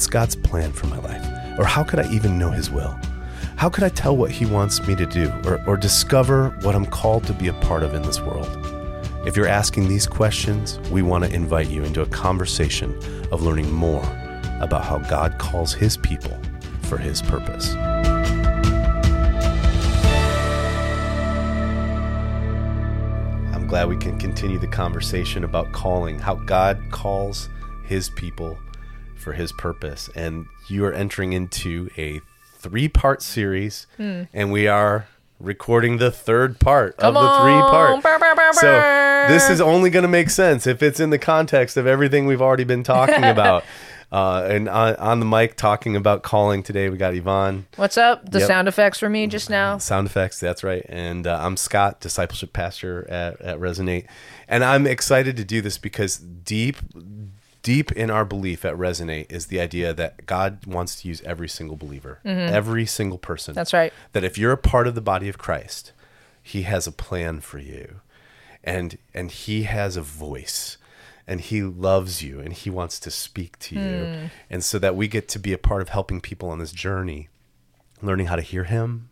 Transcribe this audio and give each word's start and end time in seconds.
what's 0.00 0.06
God's 0.06 0.34
plan 0.34 0.72
for 0.72 0.86
my 0.86 0.96
life? 0.96 1.58
Or 1.58 1.66
how 1.66 1.84
could 1.84 1.98
I 1.98 2.10
even 2.10 2.38
know 2.38 2.50
His 2.50 2.70
will? 2.70 2.98
How 3.56 3.68
could 3.68 3.84
I 3.84 3.90
tell 3.90 4.16
what 4.16 4.30
He 4.30 4.46
wants 4.46 4.80
me 4.88 4.96
to 4.96 5.04
do 5.04 5.30
or, 5.44 5.62
or 5.66 5.76
discover 5.76 6.56
what 6.62 6.74
I'm 6.74 6.86
called 6.86 7.24
to 7.24 7.34
be 7.34 7.48
a 7.48 7.52
part 7.52 7.82
of 7.82 7.92
in 7.92 8.00
this 8.00 8.18
world? 8.18 8.48
If 9.26 9.36
you're 9.36 9.46
asking 9.46 9.88
these 9.88 10.06
questions, 10.06 10.78
we 10.90 11.02
want 11.02 11.24
to 11.24 11.34
invite 11.34 11.68
you 11.68 11.84
into 11.84 12.00
a 12.00 12.06
conversation 12.06 12.96
of 13.30 13.42
learning 13.42 13.70
more 13.70 14.02
about 14.62 14.86
how 14.86 15.00
God 15.00 15.36
calls 15.38 15.74
His 15.74 15.98
people 15.98 16.40
for 16.84 16.96
His 16.96 17.20
purpose. 17.20 17.74
I'm 23.52 23.66
glad 23.66 23.86
we 23.86 23.98
can 23.98 24.18
continue 24.18 24.58
the 24.58 24.66
conversation 24.66 25.44
about 25.44 25.72
calling, 25.72 26.18
how 26.18 26.36
God 26.36 26.82
calls 26.90 27.50
His 27.84 28.08
people 28.08 28.58
for 29.20 29.32
His 29.34 29.52
purpose. 29.52 30.08
And 30.14 30.46
you 30.68 30.84
are 30.84 30.92
entering 30.92 31.32
into 31.32 31.90
a 31.96 32.20
three 32.58 32.88
part 32.88 33.22
series, 33.22 33.86
Hmm. 33.96 34.22
and 34.34 34.50
we 34.52 34.66
are 34.68 35.06
recording 35.38 35.96
the 35.96 36.10
third 36.10 36.58
part 36.60 36.98
Come 36.98 37.16
of 37.16 37.22
the 37.22 37.40
three 37.42 37.52
part. 37.60 38.02
Brr, 38.02 38.18
brr, 38.18 38.34
brr, 38.34 38.52
So 38.52 39.26
this 39.28 39.48
is 39.48 39.60
only 39.60 39.88
going 39.88 40.02
to 40.02 40.08
make 40.08 40.28
sense 40.28 40.66
if 40.66 40.82
it's 40.82 41.00
in 41.00 41.08
the 41.10 41.18
context 41.18 41.76
of 41.78 41.86
everything 41.86 42.26
we've 42.26 42.42
already 42.42 42.64
been 42.64 42.82
talking 42.82 43.24
about. 43.36 43.64
Uh, 44.12 44.42
and 44.50 44.68
on, 44.68 44.96
on 44.96 45.20
the 45.20 45.24
mic 45.24 45.56
talking 45.56 45.94
about 45.96 46.22
calling 46.22 46.62
today, 46.64 46.90
we 46.90 46.96
got 46.98 47.14
Yvonne, 47.14 47.64
What's 47.76 47.96
up? 47.96 48.28
The 48.30 48.40
Yep. 48.40 48.48
sound 48.48 48.68
effects 48.68 48.98
for 48.98 49.08
me 49.08 49.26
just 49.28 49.48
now. 49.48 49.78
sound 49.78 50.06
effects. 50.08 50.40
That's 50.40 50.62
right. 50.64 50.84
And 50.88 51.26
uh, 51.28 51.38
I'm 51.40 51.56
Scott, 51.56 52.00
discipleship 52.00 52.52
pastor 52.52 53.08
at, 53.08 53.40
at 53.40 53.58
Resonate. 53.60 54.06
And 54.48 54.64
I'm 54.64 54.84
excited 54.86 55.36
to 55.38 55.44
do 55.44 55.62
this 55.62 55.78
because 55.78 56.18
deep, 56.18 56.76
deep 57.62 57.92
in 57.92 58.10
our 58.10 58.24
belief 58.24 58.64
at 58.64 58.74
Resonate 58.74 59.30
is 59.30 59.46
the 59.46 59.60
idea 59.60 59.92
that 59.94 60.26
God 60.26 60.66
wants 60.66 61.00
to 61.00 61.08
use 61.08 61.20
every 61.22 61.48
single 61.48 61.76
believer, 61.76 62.20
every 62.24 62.86
single 62.86 63.18
person. 63.18 63.52
Mm-hmm. 63.52 63.58
That's 63.58 63.72
right. 63.72 63.92
That 64.12 64.24
if 64.24 64.38
you're 64.38 64.52
a 64.52 64.58
part 64.58 64.86
of 64.86 64.94
the 64.94 65.00
body 65.00 65.28
of 65.28 65.38
Christ, 65.38 65.92
He 66.42 66.62
has 66.62 66.86
a 66.86 66.92
plan 66.92 67.40
for 67.40 67.58
you, 67.58 68.00
and 68.64 68.98
and 69.14 69.30
He 69.30 69.64
has 69.64 69.96
a 69.96 70.02
voice. 70.02 70.76
And 71.26 71.40
he 71.40 71.62
loves 71.62 72.24
you 72.24 72.40
and 72.40 72.52
he 72.52 72.70
wants 72.70 72.98
to 72.98 73.08
speak 73.08 73.56
to 73.60 73.76
you. 73.76 74.04
Hmm. 74.04 74.26
And 74.48 74.64
so 74.64 74.80
that 74.80 74.96
we 74.96 75.06
get 75.06 75.28
to 75.28 75.38
be 75.38 75.52
a 75.52 75.58
part 75.58 75.80
of 75.80 75.90
helping 75.90 76.20
people 76.20 76.48
on 76.48 76.58
this 76.58 76.72
journey 76.72 77.28
learning 78.02 78.26
how 78.26 78.36
to 78.36 78.42
hear 78.42 78.64
him, 78.64 79.09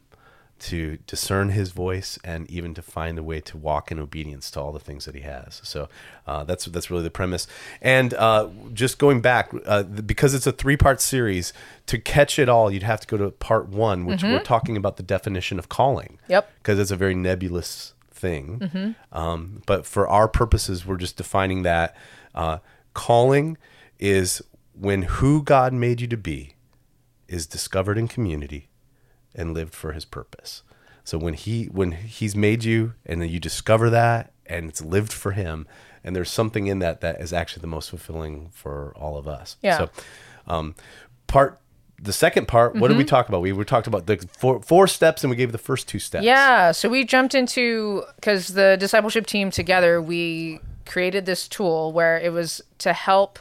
to 0.60 0.98
discern 1.06 1.50
his 1.50 1.70
voice, 1.70 2.18
and 2.24 2.50
even 2.50 2.74
to 2.74 2.82
find 2.82 3.18
a 3.18 3.22
way 3.22 3.40
to 3.40 3.56
walk 3.56 3.90
in 3.90 3.98
obedience 3.98 4.50
to 4.52 4.60
all 4.60 4.72
the 4.72 4.80
things 4.80 5.04
that 5.04 5.14
he 5.14 5.22
has. 5.22 5.60
So 5.64 5.88
uh, 6.26 6.44
that's 6.44 6.64
that's 6.66 6.90
really 6.90 7.04
the 7.04 7.10
premise. 7.10 7.46
And 7.80 8.14
uh, 8.14 8.48
just 8.72 8.98
going 8.98 9.20
back, 9.20 9.50
uh, 9.66 9.82
because 9.84 10.34
it's 10.34 10.46
a 10.46 10.52
three 10.52 10.76
part 10.76 11.00
series, 11.00 11.52
to 11.86 11.98
catch 11.98 12.38
it 12.38 12.48
all, 12.48 12.70
you'd 12.70 12.82
have 12.82 13.00
to 13.00 13.06
go 13.06 13.16
to 13.16 13.30
part 13.30 13.68
one, 13.68 14.06
which 14.06 14.22
we're 14.22 14.42
talking 14.42 14.76
about 14.76 14.96
the 14.96 15.02
definition 15.02 15.58
of 15.58 15.68
calling. 15.68 16.18
Yep. 16.28 16.50
Because 16.58 16.78
it's 16.78 16.90
a 16.90 16.96
very 16.96 17.14
nebulous 17.14 17.94
thing. 18.10 18.94
Um, 19.12 19.62
but 19.66 19.86
for 19.86 20.08
our 20.08 20.28
purposes, 20.28 20.84
we're 20.84 20.96
just 20.96 21.16
defining 21.16 21.62
that 21.62 21.96
uh, 22.34 22.58
calling 22.94 23.56
is 23.98 24.42
when 24.72 25.02
who 25.02 25.42
God 25.42 25.72
made 25.72 26.00
you 26.00 26.06
to 26.08 26.16
be 26.16 26.54
is 27.26 27.46
discovered 27.46 27.98
in 27.98 28.08
community 28.08 28.67
and 29.38 29.54
lived 29.54 29.74
for 29.74 29.92
his 29.92 30.04
purpose. 30.04 30.62
So 31.04 31.16
when 31.16 31.32
he 31.34 31.64
when 31.66 31.92
he's 31.92 32.36
made 32.36 32.64
you 32.64 32.92
and 33.06 33.22
then 33.22 33.30
you 33.30 33.40
discover 33.40 33.88
that 33.90 34.32
and 34.44 34.68
it's 34.68 34.82
lived 34.82 35.12
for 35.12 35.32
him 35.32 35.66
and 36.04 36.14
there's 36.14 36.30
something 36.30 36.66
in 36.66 36.80
that 36.80 37.00
that 37.00 37.20
is 37.20 37.32
actually 37.32 37.62
the 37.62 37.66
most 37.66 37.88
fulfilling 37.88 38.50
for 38.52 38.92
all 38.94 39.16
of 39.16 39.26
us. 39.26 39.56
Yeah. 39.62 39.78
So 39.78 39.90
um 40.46 40.74
part 41.26 41.60
the 42.00 42.12
second 42.12 42.46
part, 42.46 42.74
what 42.76 42.88
did 42.88 42.90
Mm-hmm. 42.94 42.98
we 42.98 43.04
talk 43.04 43.28
about? 43.28 43.40
We 43.40 43.52
we 43.52 43.64
talked 43.64 43.86
about 43.86 44.06
the 44.06 44.18
four 44.38 44.60
four 44.62 44.86
steps 44.86 45.24
and 45.24 45.30
we 45.30 45.36
gave 45.36 45.50
the 45.52 45.58
first 45.58 45.88
two 45.88 45.98
steps. 45.98 46.24
Yeah, 46.24 46.72
so 46.72 46.88
we 46.88 47.04
jumped 47.04 47.34
into 47.34 48.04
because 48.16 48.48
the 48.48 48.76
discipleship 48.78 49.26
team 49.26 49.50
together, 49.50 50.00
we 50.00 50.60
created 50.86 51.26
this 51.26 51.48
tool 51.48 51.92
where 51.92 52.18
it 52.18 52.32
was 52.32 52.62
to 52.78 52.92
help 52.92 53.38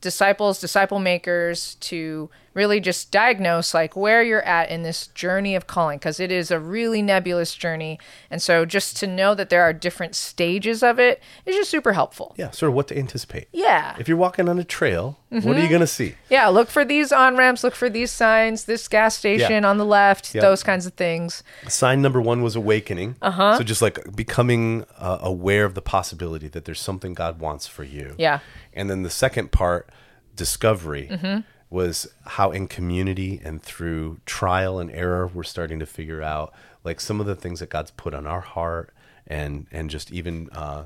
disciples, 0.00 0.60
disciple 0.60 0.98
makers 0.98 1.76
to 1.76 2.28
really 2.52 2.80
just 2.80 3.12
diagnose 3.12 3.72
like 3.72 3.94
where 3.94 4.22
you're 4.24 4.42
at 4.42 4.70
in 4.70 4.82
this 4.82 5.06
journey 5.08 5.54
of 5.54 5.66
calling 5.68 5.98
because 5.98 6.18
it 6.18 6.32
is 6.32 6.50
a 6.50 6.58
really 6.58 7.00
nebulous 7.00 7.54
journey. 7.54 7.98
And 8.28 8.42
so 8.42 8.64
just 8.64 8.96
to 8.98 9.06
know 9.06 9.36
that 9.36 9.50
there 9.50 9.62
are 9.62 9.72
different 9.72 10.16
stages 10.16 10.82
of 10.82 10.98
it 10.98 11.22
is 11.46 11.54
just 11.54 11.70
super 11.70 11.92
helpful. 11.92 12.34
Yeah, 12.36 12.50
sort 12.50 12.70
of 12.70 12.74
what 12.74 12.88
to 12.88 12.98
anticipate. 12.98 13.46
Yeah. 13.52 13.94
If 14.00 14.08
you're 14.08 14.16
walking 14.16 14.48
on 14.48 14.58
a 14.58 14.64
trail, 14.64 15.18
what 15.28 15.42
Mm-hmm. 15.42 15.50
are 15.52 15.58
you 15.60 15.68
going 15.68 15.80
to 15.80 15.86
see? 15.86 16.16
Yeah, 16.28 16.48
look 16.48 16.68
for 16.70 16.84
these 16.84 17.12
on 17.12 17.36
ramps, 17.36 17.62
look 17.62 17.76
for 17.76 17.88
these 17.88 18.10
signs, 18.10 18.64
this 18.64 18.88
gas 18.88 19.16
station 19.16 19.64
on 19.64 19.78
the 19.78 19.84
left, 19.84 20.32
those 20.32 20.64
kinds 20.64 20.86
of 20.86 20.94
things. 20.94 21.44
Sign 21.68 22.02
number 22.02 22.20
one 22.20 22.42
was 22.42 22.56
awakening. 22.56 23.14
Uh-huh. 23.22 23.58
So 23.58 23.62
just 23.62 23.80
like 23.80 24.16
becoming 24.16 24.84
uh, 24.98 25.18
aware 25.20 25.64
of 25.64 25.74
the 25.74 25.82
possibility 25.82 26.48
that 26.48 26.64
there's 26.64 26.80
something 26.80 27.14
God 27.14 27.38
wants 27.38 27.68
for 27.68 27.84
you. 27.84 28.16
Yeah. 28.18 28.40
And 28.72 28.90
then 28.90 29.02
the 29.04 29.10
second 29.10 29.52
part, 29.52 29.88
discovery, 30.34 31.44
was 31.70 32.08
how 32.26 32.50
in 32.50 32.66
community 32.66 33.40
and 33.44 33.62
through 33.62 34.18
trial 34.26 34.78
and 34.80 34.90
error, 34.90 35.26
we're 35.26 35.44
starting 35.44 35.78
to 35.78 35.86
figure 35.86 36.20
out 36.20 36.52
like 36.84 37.00
some 37.00 37.20
of 37.20 37.26
the 37.26 37.36
things 37.36 37.60
that 37.60 37.70
God's 37.70 37.92
put 37.92 38.12
on 38.12 38.26
our 38.26 38.40
heart 38.40 38.92
and 39.26 39.66
and 39.70 39.88
just 39.88 40.10
even 40.10 40.50
uh, 40.50 40.84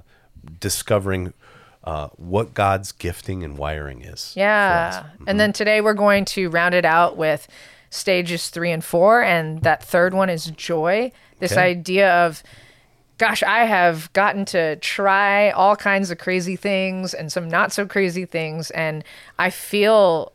discovering 0.61 1.33
uh, 1.85 2.09
what 2.17 2.55
God's 2.55 2.93
gifting 2.93 3.43
and 3.43 3.57
wiring 3.57 4.03
is. 4.03 4.33
Yeah. 4.37 5.05
And 5.27 5.41
then 5.41 5.53
today 5.53 5.81
we're 5.81 5.95
going 5.95 6.25
to 6.27 6.51
round 6.51 6.75
it 6.75 6.85
out 6.85 7.17
with 7.17 7.49
stages 7.91 8.51
three 8.51 8.71
and 8.71 8.85
four. 8.85 9.23
And 9.23 9.63
that 9.63 9.83
third 9.83 10.15
one 10.15 10.29
is 10.29 10.47
joy. 10.47 11.13
This 11.41 11.53
Okay. 11.53 11.63
idea 11.63 12.27
of, 12.27 12.43
gosh, 13.19 13.43
I 13.43 13.65
have 13.65 14.13
gotten 14.13 14.45
to 14.47 14.77
try 14.77 15.51
all 15.51 15.77
kinds 15.77 16.11
of 16.11 16.19
crazy 16.19 16.57
things 16.57 17.15
and 17.15 17.31
some 17.31 17.49
not 17.49 17.73
so 17.73 17.87
crazy 17.87 18.25
things. 18.27 18.71
And 18.73 19.05
I 19.39 19.51
feel 19.51 20.33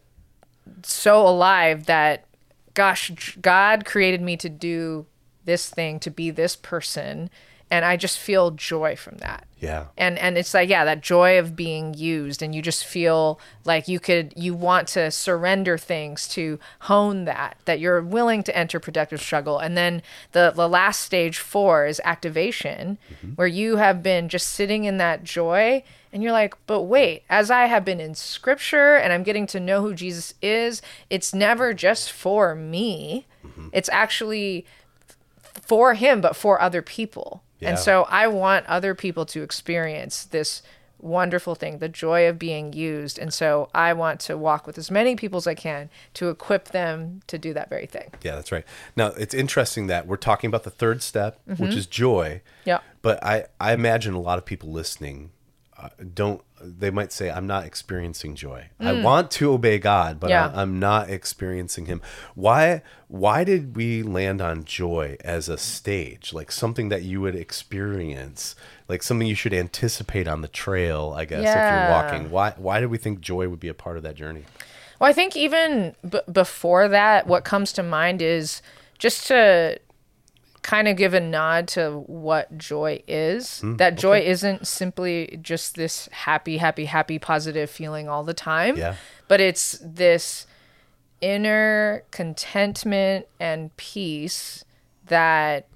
so 0.84 1.26
alive 1.28 1.86
that, 1.86 2.26
gosh, 2.74 3.38
God 3.42 3.86
created 3.86 4.22
me 4.22 4.38
to 4.38 4.50
do 4.50 5.06
this 5.46 5.70
thing, 5.70 6.00
to 6.02 6.12
be 6.12 6.32
this 6.32 6.56
person. 6.56 7.30
And 7.72 7.86
I 7.86 7.98
just 7.98 8.18
feel 8.18 8.52
joy 8.52 8.96
from 8.96 9.18
that. 9.18 9.46
Yeah. 9.60 9.88
and 9.98 10.18
and 10.18 10.38
it's 10.38 10.54
like 10.54 10.70
yeah 10.70 10.86
that 10.86 11.02
joy 11.02 11.38
of 11.38 11.54
being 11.54 11.94
used 11.94 12.42
and 12.42 12.56
you 12.56 12.62
just 12.62 12.86
feel 12.86 13.42
like 13.66 13.90
you 13.90 14.00
could 14.00 14.32
you 14.38 14.54
want 14.54 14.88
to 14.90 15.12
surrender 15.12 15.78
things 15.78 16.30
to 16.30 16.60
hone 16.82 17.26
that 17.26 17.58
that 17.66 17.82
you're 17.82 18.02
willing 18.02 18.42
to 18.44 18.58
enter 18.58 18.80
productive 18.80 19.22
struggle. 19.22 19.60
And 19.60 19.76
then 19.76 20.02
the 20.32 20.54
the 20.56 20.70
last 20.70 21.02
stage 21.02 21.40
4 21.40 21.88
is 21.88 22.02
activation 22.06 22.98
mm-hmm. 23.14 23.32
where 23.34 23.48
you 23.48 23.76
have 23.76 24.02
been 24.02 24.30
just 24.30 24.48
sitting 24.48 24.86
in 24.86 24.98
that 24.98 25.26
joy 25.26 25.84
and 26.12 26.24
you're 26.24 26.32
like 26.32 26.56
but 26.66 26.84
wait 26.84 27.24
as 27.30 27.52
i 27.52 27.66
have 27.66 27.86
been 27.86 28.00
in 28.00 28.16
scripture 28.16 28.96
and 28.96 29.14
i'm 29.14 29.24
getting 29.24 29.46
to 29.46 29.60
know 29.60 29.82
who 29.82 29.94
jesus 29.94 30.34
is 30.42 30.82
it's 31.10 31.34
never 31.34 31.74
just 31.74 32.12
for 32.12 32.56
me. 32.56 33.26
Mm-hmm. 33.46 33.68
It's 33.72 33.90
actually 33.90 34.66
for 35.62 35.94
him 35.94 36.22
but 36.22 36.36
for 36.36 36.62
other 36.62 36.82
people 36.82 37.44
Yeah. 37.60 37.70
and 37.70 37.80
so 37.80 38.04
i 38.10 38.28
want 38.28 38.66
other 38.68 38.96
people 38.96 39.26
to 39.28 39.44
experience 39.44 40.26
this 40.26 40.62
wonderful 41.02 41.56
thing 41.56 41.78
the 41.78 41.88
joy 41.88 42.28
of 42.28 42.38
being 42.38 42.74
used 42.74 43.18
and 43.18 43.34
so 43.34 43.70
i 43.74 43.94
want 43.94 44.20
to 44.20 44.38
walk 44.38 44.68
with 44.68 44.78
as 44.78 44.92
many 44.92 45.16
people 45.16 45.38
as 45.38 45.48
i 45.48 45.56
can 45.56 45.90
to 46.14 46.28
equip 46.30 46.70
them 46.70 47.22
to 47.28 47.38
do 47.38 47.54
that 47.54 47.70
very 47.70 47.86
thing 47.86 48.12
Yeah, 48.22 48.36
that's 48.36 48.52
right. 48.52 48.66
Now 48.98 49.08
it's 49.08 49.34
interesting 49.34 49.88
that 49.88 50.08
we're 50.08 50.18
talking 50.18 50.50
about 50.50 50.64
the 50.64 50.70
third 50.70 51.02
step, 51.02 51.40
which 51.58 51.74
is 51.76 51.86
joy. 51.88 52.42
Yeah. 52.66 52.80
But 53.02 53.24
I, 53.24 53.46
I 53.62 53.72
imagine 53.74 54.14
a 54.14 54.20
lot 54.20 54.38
of 54.38 54.46
people 54.46 54.72
listening 54.72 55.32
uh, 55.78 55.90
don't. 56.14 56.42
They 56.62 56.90
might 56.90 57.12
say, 57.12 57.30
"I'm 57.30 57.48
not 57.48 57.66
experiencing 57.66 58.36
joy. 58.36 58.70
I 58.80 58.92
mm. 58.92 59.04
want 59.04 59.32
to 59.32 59.54
obey 59.54 59.80
God, 59.80 60.20
but 60.20 60.30
Yeah. 60.30 60.52
I, 60.54 60.62
I'm 60.62 60.80
not 60.80 61.10
experiencing 61.10 61.86
Him." 61.86 62.02
Why? 62.36 62.82
Why 63.08 63.44
did 63.44 63.76
we 63.76 64.04
land 64.04 64.42
on 64.42 64.66
joy 64.66 65.18
as 65.22 65.50
a 65.50 65.58
stage, 65.58 66.32
like 66.32 66.52
something 66.52 66.90
that 66.90 67.02
you 67.02 67.22
would 67.22 67.36
experience, 67.36 68.56
like 68.88 69.02
something 69.02 69.28
you 69.28 69.36
should 69.36 69.54
anticipate 69.54 70.28
on 70.28 70.42
the 70.42 70.48
trail? 70.48 71.14
I 71.16 71.26
guess 71.26 71.40
if 71.40 71.46
you're 71.46 71.90
walking. 71.90 72.32
Why? 72.32 72.54
Why 72.58 72.80
did 72.80 72.92
we 72.92 72.98
think 72.98 73.22
joy 73.22 73.48
would 73.48 73.60
be 73.60 73.70
a 73.70 73.74
part 73.74 73.98
of 73.98 74.04
that 74.04 74.16
journey? 74.16 74.46
Well, 75.00 75.10
I 75.10 75.14
think 75.14 75.36
even 75.36 75.96
b- 76.08 76.20
before 76.32 76.88
that, 76.90 77.26
what 77.26 77.46
comes 77.46 77.72
to 77.74 77.84
mind 77.84 78.22
is 78.22 78.62
just 78.98 79.28
to 79.28 79.80
kind 80.62 80.88
of 80.88 80.98
give 80.98 81.14
a 81.14 81.20
nod 81.20 81.68
to 81.70 82.04
what 82.08 82.58
joy 82.58 83.02
is. 83.08 83.62
Hmm, 83.62 83.76
that 83.78 83.96
joy 83.98 84.20
isn't 84.20 84.68
simply 84.68 85.40
just 85.42 85.76
this 85.76 86.08
happy, 86.12 86.58
happy, 86.58 86.86
happy, 86.86 87.20
positive 87.20 87.70
feeling 87.70 88.08
all 88.10 88.24
the 88.24 88.34
time, 88.34 88.78
Yeah. 88.78 88.96
but 89.28 89.40
it's 89.42 89.80
this 89.84 90.46
inner 91.22 92.04
contentment 92.12 93.28
and 93.40 93.76
peace 93.78 94.64
that 95.08 95.68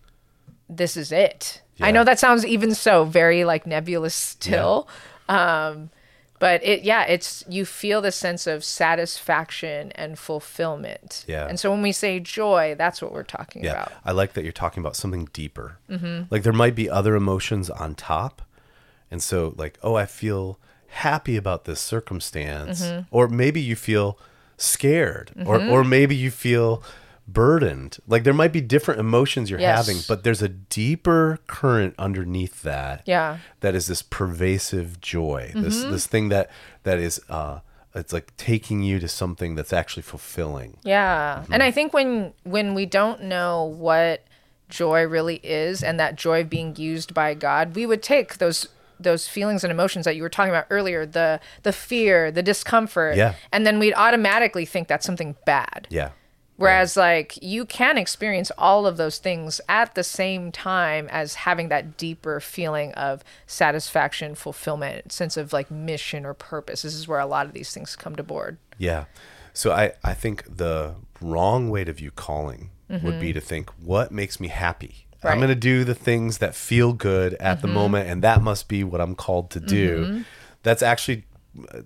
this 0.69 0.95
is 0.95 1.11
it. 1.11 1.61
I 1.81 1.91
know 1.91 2.03
that 2.03 2.19
sounds 2.19 2.45
even 2.45 2.73
so 2.75 3.03
very 3.03 3.43
like 3.43 3.65
nebulous 3.65 4.13
still. 4.15 4.87
Um, 5.27 5.89
but 6.39 6.63
it 6.63 6.83
yeah 6.83 7.03
it's 7.03 7.43
you 7.47 7.65
feel 7.65 8.01
the 8.01 8.11
sense 8.11 8.47
of 8.47 8.63
satisfaction 8.63 9.91
and 9.95 10.17
fulfillment 10.19 11.25
Yeah. 11.27 11.47
and 11.47 11.59
so 11.59 11.71
when 11.71 11.81
we 11.81 11.91
say 11.91 12.19
joy 12.19 12.75
that's 12.77 13.01
what 13.01 13.11
we're 13.11 13.23
talking 13.23 13.63
Yeah. 13.63 13.71
about 13.71 13.91
I 14.05 14.11
like 14.11 14.33
that 14.33 14.43
you're 14.43 14.51
talking 14.51 14.81
about 14.81 14.95
something 14.95 15.29
deeper. 15.33 15.77
Mm-hmm. 15.89 16.23
Like 16.29 16.43
there 16.43 16.53
might 16.53 16.75
be 16.75 16.89
other 16.89 17.15
emotions 17.15 17.69
on 17.69 17.95
top. 17.95 18.41
And 19.11 19.21
so, 19.21 19.53
like, 19.57 19.77
oh, 19.83 19.93
I 19.93 20.07
feel 20.07 20.57
happy 20.87 21.37
about 21.37 21.65
this 21.65 21.79
circumstance. 21.79 22.81
Mm-hmm. 22.81 23.01
Or 23.11 23.27
maybe 23.27 23.61
you 23.61 23.75
feel 23.75 24.17
scared. 24.57 25.31
Or, 25.45 25.59
mm-hmm. 25.59 25.69
or 25.71 25.83
maybe 25.83 26.15
you 26.15 26.31
feel 26.31 26.81
burdened. 27.27 27.97
Like 28.07 28.23
there 28.23 28.33
might 28.33 28.51
be 28.51 28.61
different 28.61 28.99
emotions 28.99 29.49
you're 29.49 29.59
Yes. 29.59 29.85
having, 29.85 30.01
but 30.07 30.23
there's 30.23 30.41
a 30.41 30.49
deeper 30.49 31.39
current 31.47 31.95
underneath 31.97 32.61
that. 32.63 33.01
Yeah. 33.05 33.37
That 33.61 33.75
is 33.75 33.87
this 33.87 34.01
pervasive 34.01 34.99
joy. 35.01 35.51
This 35.55 35.83
this 35.83 36.07
thing 36.07 36.29
that 36.29 36.49
that 36.83 36.99
is 36.99 37.21
uh 37.29 37.59
it's 37.95 38.11
like 38.11 38.35
taking 38.37 38.81
you 38.81 38.99
to 38.99 39.07
something 39.07 39.55
that's 39.55 39.71
actually 39.71 40.03
fulfilling. 40.03 40.77
Yeah. 40.83 41.43
And 41.51 41.61
I 41.63 41.71
think 41.71 41.93
when 41.93 42.33
when 42.43 42.73
we 42.73 42.85
don't 42.85 43.23
know 43.23 43.63
what 43.65 44.23
joy 44.69 45.03
really 45.03 45.35
is 45.43 45.83
and 45.83 45.99
that 45.99 46.15
joy 46.15 46.41
of 46.41 46.49
being 46.49 46.75
used 46.75 47.13
by 47.13 47.35
God, 47.35 47.75
we 47.75 47.85
would 47.85 48.01
take 48.03 48.37
those 48.39 48.67
those 48.99 49.27
feelings 49.27 49.63
and 49.63 49.71
emotions 49.71 50.05
that 50.05 50.15
you 50.15 50.21
were 50.23 50.29
talking 50.29 50.49
about 50.51 50.65
earlier, 50.69 51.05
the 51.05 51.39
the 51.63 51.73
fear, 51.73 52.31
the 52.31 52.43
discomfort, 52.43 53.15
Yeah. 53.15 53.35
and 53.51 53.65
then 53.65 53.77
we'd 53.79 53.93
automatically 53.95 54.65
think 54.65 54.87
that's 54.87 55.05
something 55.05 55.35
bad. 55.45 55.87
Yeah. 55.89 56.09
Whereas 56.63 56.97
like 56.97 57.37
you 57.41 57.65
can 57.65 57.97
experience 57.97 58.51
all 58.57 58.87
of 58.87 58.97
those 58.97 59.17
things 59.17 59.61
at 59.69 59.95
the 59.95 60.03
same 60.03 60.51
time 60.51 61.07
as 61.11 61.35
having 61.35 61.69
that 61.69 61.97
deeper 61.97 62.39
feeling 62.39 62.93
of 62.93 63.23
satisfaction, 63.45 64.35
fulfillment, 64.35 65.11
sense 65.11 65.37
of 65.37 65.53
like 65.53 65.69
mission 65.69 66.25
or 66.25 66.33
purpose. 66.33 66.81
This 66.81 66.95
is 66.95 67.07
where 67.07 67.19
a 67.19 67.25
lot 67.25 67.45
of 67.45 67.53
these 67.53 67.73
things 67.73 67.95
come 67.95 68.15
to 68.15 68.23
board. 68.23 68.57
Yeah. 68.77 69.05
So 69.53 69.71
I, 69.71 69.93
I 70.03 70.13
think 70.13 70.57
the 70.57 70.95
wrong 71.21 71.69
way 71.69 71.83
to 71.83 71.93
view 71.93 72.11
calling 72.11 72.71
would 72.89 73.19
be 73.19 73.29
mm-hmm. 73.29 73.33
to 73.33 73.41
think, 73.41 73.69
what 73.71 74.11
makes 74.11 74.39
me 74.39 74.49
happy? 74.49 75.07
I'm 75.23 75.37
going 75.37 75.49
to 75.49 75.55
do 75.55 75.83
the 75.83 75.95
things 75.95 76.39
that 76.39 76.53
feel 76.53 76.93
good 76.93 77.33
at 77.35 77.61
the 77.61 77.67
mm-hmm. 77.67 77.75
moment, 77.75 78.09
and 78.09 78.21
that 78.23 78.41
must 78.41 78.67
be 78.67 78.83
what 78.83 79.01
I'm 79.01 79.15
called 79.15 79.49
to 79.51 79.59
do. 79.59 80.05
Mm-hmm. 80.05 80.21
That's 80.63 80.83
actually 80.83 81.23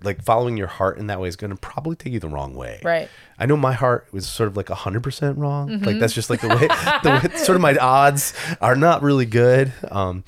like 0.02 0.22
following 0.22 0.56
your 0.56 0.66
heart 0.66 0.98
in 0.98 1.08
that 1.08 1.20
way 1.20 1.28
is 1.28 1.36
going 1.36 1.50
to 1.50 1.56
probably 1.56 1.94
take 1.94 2.12
you 2.12 2.20
the 2.20 2.28
wrong 2.28 2.54
way. 2.54 2.80
Right. 2.82 3.08
I 3.38 3.46
know 3.46 3.56
my 3.56 3.72
heart 3.72 4.08
was 4.12 4.26
sort 4.26 4.48
of 4.48 4.56
like 4.56 4.66
100% 4.66 5.36
wrong. 5.36 5.68
Like 5.68 5.80
mm-hmm. 5.80 5.98
that's 5.98 6.14
just 6.14 6.30
like 6.30 6.40
the 6.40 6.48
way, 6.48 6.66
the 7.02 7.28
way, 7.28 7.36
sort 7.36 7.56
of 7.56 7.60
my 7.60 7.76
odds 7.76 8.32
are 8.60 8.76
not 8.76 9.02
really 9.02 9.26
good. 9.26 9.72
Um, 9.90 10.24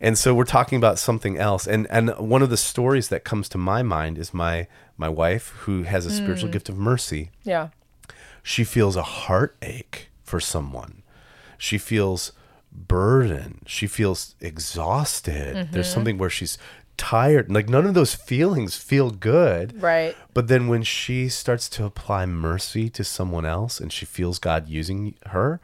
and 0.00 0.16
so 0.16 0.34
we're 0.34 0.44
talking 0.44 0.76
about 0.76 0.98
something 0.98 1.36
else. 1.36 1.66
And, 1.66 1.86
and 1.90 2.10
one 2.18 2.42
of 2.42 2.50
the 2.50 2.56
stories 2.56 3.08
that 3.08 3.24
comes 3.24 3.48
to 3.50 3.58
my 3.58 3.82
mind 3.82 4.18
is 4.18 4.32
my, 4.32 4.68
my 4.96 5.08
wife 5.08 5.48
who 5.60 5.82
has 5.82 6.06
a 6.06 6.10
spiritual 6.10 6.50
mm. 6.50 6.52
gift 6.52 6.68
of 6.68 6.76
mercy. 6.76 7.30
Yeah. 7.44 7.68
She 8.42 8.62
feels 8.62 8.94
a 8.94 9.02
heartache 9.02 10.10
for 10.22 10.38
someone. 10.38 11.02
She 11.58 11.78
feels 11.78 12.32
burden. 12.70 13.62
She 13.66 13.86
feels 13.86 14.34
exhausted. 14.40 15.68
There's 15.72 15.86
mm-hmm. 15.86 15.94
something 15.94 16.18
where 16.18 16.30
she's 16.30 16.58
tired. 16.96 17.50
Like 17.52 17.68
none 17.68 17.86
of 17.86 17.94
those 17.94 18.14
feelings 18.14 18.76
feel 18.76 19.10
good. 19.10 19.82
Right. 19.82 20.16
But 20.34 20.48
then 20.48 20.68
when 20.68 20.82
she 20.82 21.28
starts 21.28 21.68
to 21.70 21.84
apply 21.84 22.26
mercy 22.26 22.88
to 22.90 23.04
someone 23.04 23.44
else 23.46 23.80
and 23.80 23.92
she 23.92 24.04
feels 24.06 24.38
God 24.38 24.68
using 24.68 25.14
her, 25.26 25.60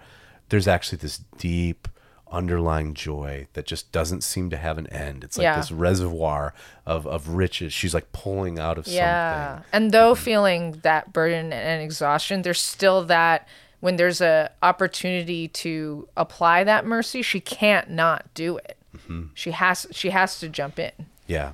there's 0.49 0.69
actually 0.69 0.99
this 0.99 1.19
deep 1.39 1.89
underlying 2.31 2.95
joy 2.95 3.47
that 3.53 3.67
just 3.67 3.93
doesn't 3.93 4.23
seem 4.25 4.49
to 4.51 4.57
have 4.57 4.79
an 4.79 4.87
end. 4.87 5.23
It's 5.23 5.37
like 5.37 5.43
Yeah. 5.45 5.57
this 5.57 5.71
reservoir 5.71 6.55
of, 6.87 7.07
of 7.07 7.29
riches. 7.29 7.73
She's 7.75 7.93
like 7.93 8.11
pulling 8.13 8.59
out 8.59 8.79
of 8.79 8.87
Yeah. 8.87 9.49
something. 9.49 9.65
And 9.73 9.93
though 9.93 10.15
feeling 10.15 10.79
that 10.83 11.13
burden 11.13 11.53
and 11.53 11.83
exhaustion, 11.83 12.41
there's 12.43 12.61
still 12.61 13.05
that 13.05 13.47
when 13.81 13.97
there's 13.97 14.21
a 14.21 14.51
opportunity 14.63 15.49
to 15.49 16.09
apply 16.17 16.65
that 16.65 16.87
mercy, 16.87 17.21
she 17.21 17.41
can't 17.41 17.91
not 17.91 18.25
do 18.33 18.57
it. 18.59 18.79
Mm-hmm. 18.97 19.23
She 19.35 19.51
has 19.51 19.87
she 19.91 20.11
has 20.11 20.39
to 20.41 20.49
jump 20.49 20.79
in. 20.79 20.93
Yeah. 21.33 21.53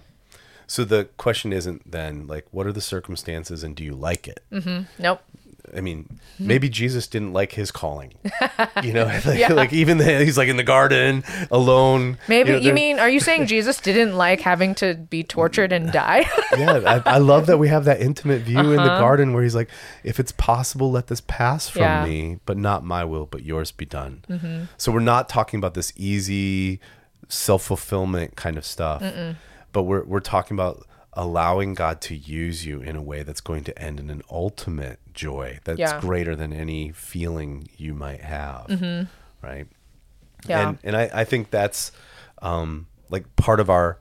So 0.67 0.85
the 0.85 1.09
question 1.17 1.53
isn't 1.53 1.91
then 1.91 2.27
like, 2.27 2.47
what 2.51 2.67
are 2.67 2.73
the 2.73 2.81
circumstances 2.83 3.65
and 3.65 3.75
do 3.75 3.83
you 3.83 3.95
like 3.95 4.29
it? 4.29 4.41
Nope. 4.99 5.23
I 5.77 5.83
mean, 5.83 6.19
maybe 6.39 6.69
Jesus 6.71 7.07
didn't 7.07 7.35
like 7.35 7.53
his 7.53 7.71
calling. 7.71 8.13
You 8.83 8.93
know, 8.93 9.07
like, 9.27 9.49
like 9.51 9.73
even 9.73 9.99
the, 9.99 10.25
he's 10.25 10.39
like 10.39 10.49
in 10.49 10.57
the 10.57 10.63
garden 10.63 11.25
alone. 11.51 12.17
Maybe 12.29 12.53
know, 12.53 12.59
you 12.59 12.73
mean 12.73 12.99
are 13.01 13.09
you 13.09 13.19
saying 13.21 13.47
Jesus 13.57 13.81
didn't 13.81 14.17
like 14.17 14.41
having 14.41 14.75
to 14.77 14.95
be 14.95 15.25
tortured 15.25 15.73
and 15.73 15.91
die? 15.93 16.27
yeah, 16.57 16.81
I, 17.05 17.15
I 17.15 17.19
love 17.19 17.47
that 17.47 17.59
we 17.59 17.69
have 17.69 17.85
that 17.87 18.01
intimate 18.01 18.43
view 18.43 18.71
in 18.73 18.77
the 18.77 18.99
garden 19.01 19.33
where 19.33 19.43
he's 19.43 19.55
like, 19.55 19.69
if 20.05 20.21
it's 20.21 20.33
possible, 20.33 20.91
let 20.91 21.09
this 21.09 21.21
pass 21.23 21.69
from 21.69 21.83
Uh-huh. 21.83 22.07
Yeah. 22.07 22.11
me, 22.11 22.39
but 22.47 22.57
not 22.57 22.85
my 22.85 23.05
will, 23.05 23.27
but 23.27 23.43
yours 23.43 23.73
be 23.73 23.85
done. 23.87 24.69
So 24.77 24.93
we're 24.93 25.01
not 25.01 25.29
talking 25.29 25.59
about 25.59 25.75
this 25.75 25.93
easy 25.97 26.81
self 27.29 27.63
fulfillment 27.65 28.37
kind 28.37 28.57
of 28.57 28.65
stuff, 28.65 29.03
but 29.73 29.83
we're, 29.85 30.05
we're 30.05 30.21
talking 30.21 30.55
about 30.57 30.87
allowing 31.15 31.75
God 31.75 32.01
to 32.03 32.15
use 32.17 32.65
you 32.65 32.81
in 32.81 32.95
a 32.97 33.03
way 33.03 33.23
that's 33.23 33.41
going 33.41 33.65
to 33.65 33.77
end 33.83 33.99
in 33.99 34.09
an 34.11 34.23
ultimate 34.31 35.01
joy 35.15 35.59
that's 35.65 35.79
Yeah. 35.81 36.01
greater 36.01 36.37
than 36.37 36.53
any 36.53 36.93
feeling 36.93 37.69
you 37.77 37.93
might 37.95 38.21
have. 38.21 39.09
Right. 39.43 39.67
Yeah. 40.49 40.69
And 40.69 40.79
and 40.85 40.97
I, 40.97 41.11
I 41.13 41.25
think 41.25 41.51
that's 41.51 41.91
um, 42.43 42.87
like 43.11 43.35
part 43.37 43.59
of 43.61 43.69
our 43.69 43.99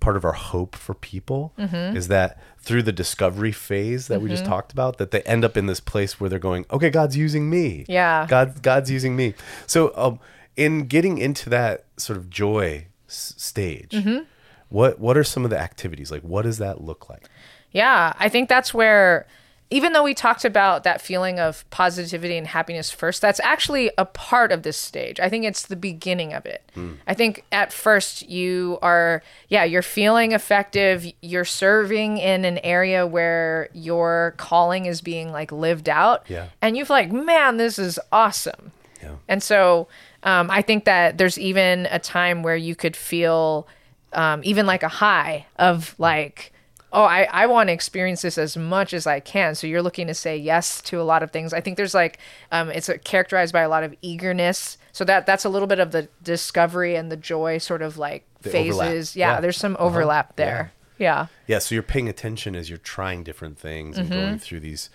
part 0.00 0.16
of 0.16 0.24
our 0.24 0.32
hope 0.32 0.74
for 0.76 0.94
people 0.94 1.52
Mm-hmm. 1.58 1.96
is 1.96 2.08
that 2.08 2.38
through 2.58 2.82
the 2.82 2.92
discovery 2.92 3.52
phase 3.52 4.08
that 4.08 4.20
we 4.20 4.28
just 4.28 4.44
talked 4.44 4.72
about, 4.72 4.98
that 4.98 5.10
they 5.12 5.22
end 5.22 5.44
up 5.44 5.56
in 5.56 5.66
this 5.66 5.78
place 5.80 6.18
where 6.20 6.28
they're 6.28 6.38
going, 6.40 6.66
okay, 6.72 6.90
God's 6.90 7.16
using 7.16 7.48
me. 7.48 7.84
Yeah. 7.88 8.26
God 8.28 8.60
God's 8.62 8.90
using 8.90 9.14
me. 9.14 9.34
So 9.68 9.92
um, 9.96 10.18
in 10.56 10.86
getting 10.86 11.18
into 11.18 11.48
that 11.50 11.84
sort 11.96 12.16
of 12.18 12.28
joy 12.28 12.88
s- 13.08 13.34
stage, 13.36 13.90
Mm-hmm. 13.92 14.24
What 14.68 14.98
what 14.98 15.16
are 15.16 15.24
some 15.24 15.44
of 15.44 15.50
the 15.50 15.58
activities? 15.58 16.10
Like, 16.10 16.22
what 16.22 16.42
does 16.42 16.58
that 16.58 16.82
look 16.82 17.08
like? 17.08 17.28
Yeah, 17.72 18.12
I 18.18 18.28
think 18.28 18.48
that's 18.48 18.72
where, 18.72 19.26
even 19.68 19.92
though 19.92 20.04
we 20.04 20.14
talked 20.14 20.44
about 20.44 20.84
that 20.84 21.00
feeling 21.00 21.38
of 21.38 21.68
positivity 21.70 22.38
and 22.38 22.46
happiness 22.46 22.90
first, 22.90 23.20
that's 23.20 23.40
actually 23.40 23.90
a 23.98 24.04
part 24.04 24.52
of 24.52 24.62
this 24.62 24.76
stage. 24.76 25.18
I 25.20 25.28
think 25.28 25.44
it's 25.44 25.66
the 25.66 25.76
beginning 25.76 26.32
of 26.32 26.46
it. 26.46 26.62
I 27.06 27.14
think 27.14 27.44
at 27.50 27.72
first 27.72 28.28
you 28.28 28.78
are, 28.80 29.22
yeah, 29.48 29.64
you're 29.64 29.82
feeling 29.82 30.32
effective. 30.32 31.04
You're 31.20 31.44
serving 31.44 32.18
in 32.18 32.44
an 32.44 32.58
area 32.58 33.06
where 33.06 33.68
your 33.74 34.34
calling 34.36 34.86
is 34.86 35.00
being 35.00 35.32
like 35.32 35.50
lived 35.50 35.88
out. 35.88 36.24
Yeah. 36.28 36.46
And 36.62 36.76
you've 36.76 36.90
like, 36.90 37.10
man, 37.10 37.56
this 37.56 37.78
is 37.78 37.98
awesome. 38.12 38.72
Yeah. 39.02 39.16
And 39.28 39.42
so 39.42 39.88
um, 40.22 40.50
I 40.50 40.62
think 40.62 40.84
that 40.84 41.18
there's 41.18 41.38
even 41.38 41.86
a 41.90 41.98
time 41.98 42.42
where 42.42 42.56
you 42.56 42.74
could 42.74 42.96
feel 42.96 43.66
um, 44.16 44.40
even 44.44 44.66
like 44.66 44.82
a 44.82 44.88
high 44.88 45.46
of 45.56 45.94
like, 45.98 46.52
oh, 46.92 47.02
I, 47.04 47.28
I 47.30 47.46
want 47.46 47.68
to 47.68 47.72
experience 47.72 48.22
this 48.22 48.38
as 48.38 48.56
much 48.56 48.94
as 48.94 49.06
I 49.06 49.20
can. 49.20 49.54
So 49.54 49.66
you're 49.66 49.82
looking 49.82 50.06
to 50.06 50.14
say 50.14 50.36
yes 50.36 50.80
to 50.82 51.00
a 51.00 51.04
lot 51.04 51.22
of 51.22 51.30
things. 51.30 51.52
I 51.52 51.60
think 51.60 51.76
there's 51.76 51.94
like, 51.94 52.18
um, 52.50 52.70
it's 52.70 52.88
uh 52.88 52.96
characterized 53.04 53.52
by 53.52 53.60
a 53.62 53.68
lot 53.68 53.84
of 53.84 53.94
eagerness. 54.02 54.78
So 54.92 55.04
that 55.04 55.26
that's 55.26 55.44
a 55.44 55.48
little 55.50 55.68
bit 55.68 55.78
of 55.78 55.90
the 55.92 56.08
discovery 56.22 56.96
and 56.96 57.12
the 57.12 57.16
joy 57.16 57.58
sort 57.58 57.82
of 57.82 57.98
like 57.98 58.24
The 58.42 58.50
phases. 58.50 59.14
Yeah, 59.16 59.34
Yeah. 59.34 59.40
there's 59.42 59.58
some 59.58 59.74
Uh-huh. 59.74 59.84
overlap 59.84 60.36
there. 60.36 60.72
Yeah. 60.98 61.26
Yeah, 61.46 61.58
so 61.58 61.74
you're 61.74 61.82
paying 61.82 62.08
attention 62.08 62.56
as 62.56 62.70
you're 62.70 62.78
trying 62.78 63.22
different 63.24 63.58
things 63.58 63.98
and 63.98 64.08
going 64.08 64.38
through 64.38 64.60
these 64.60 64.88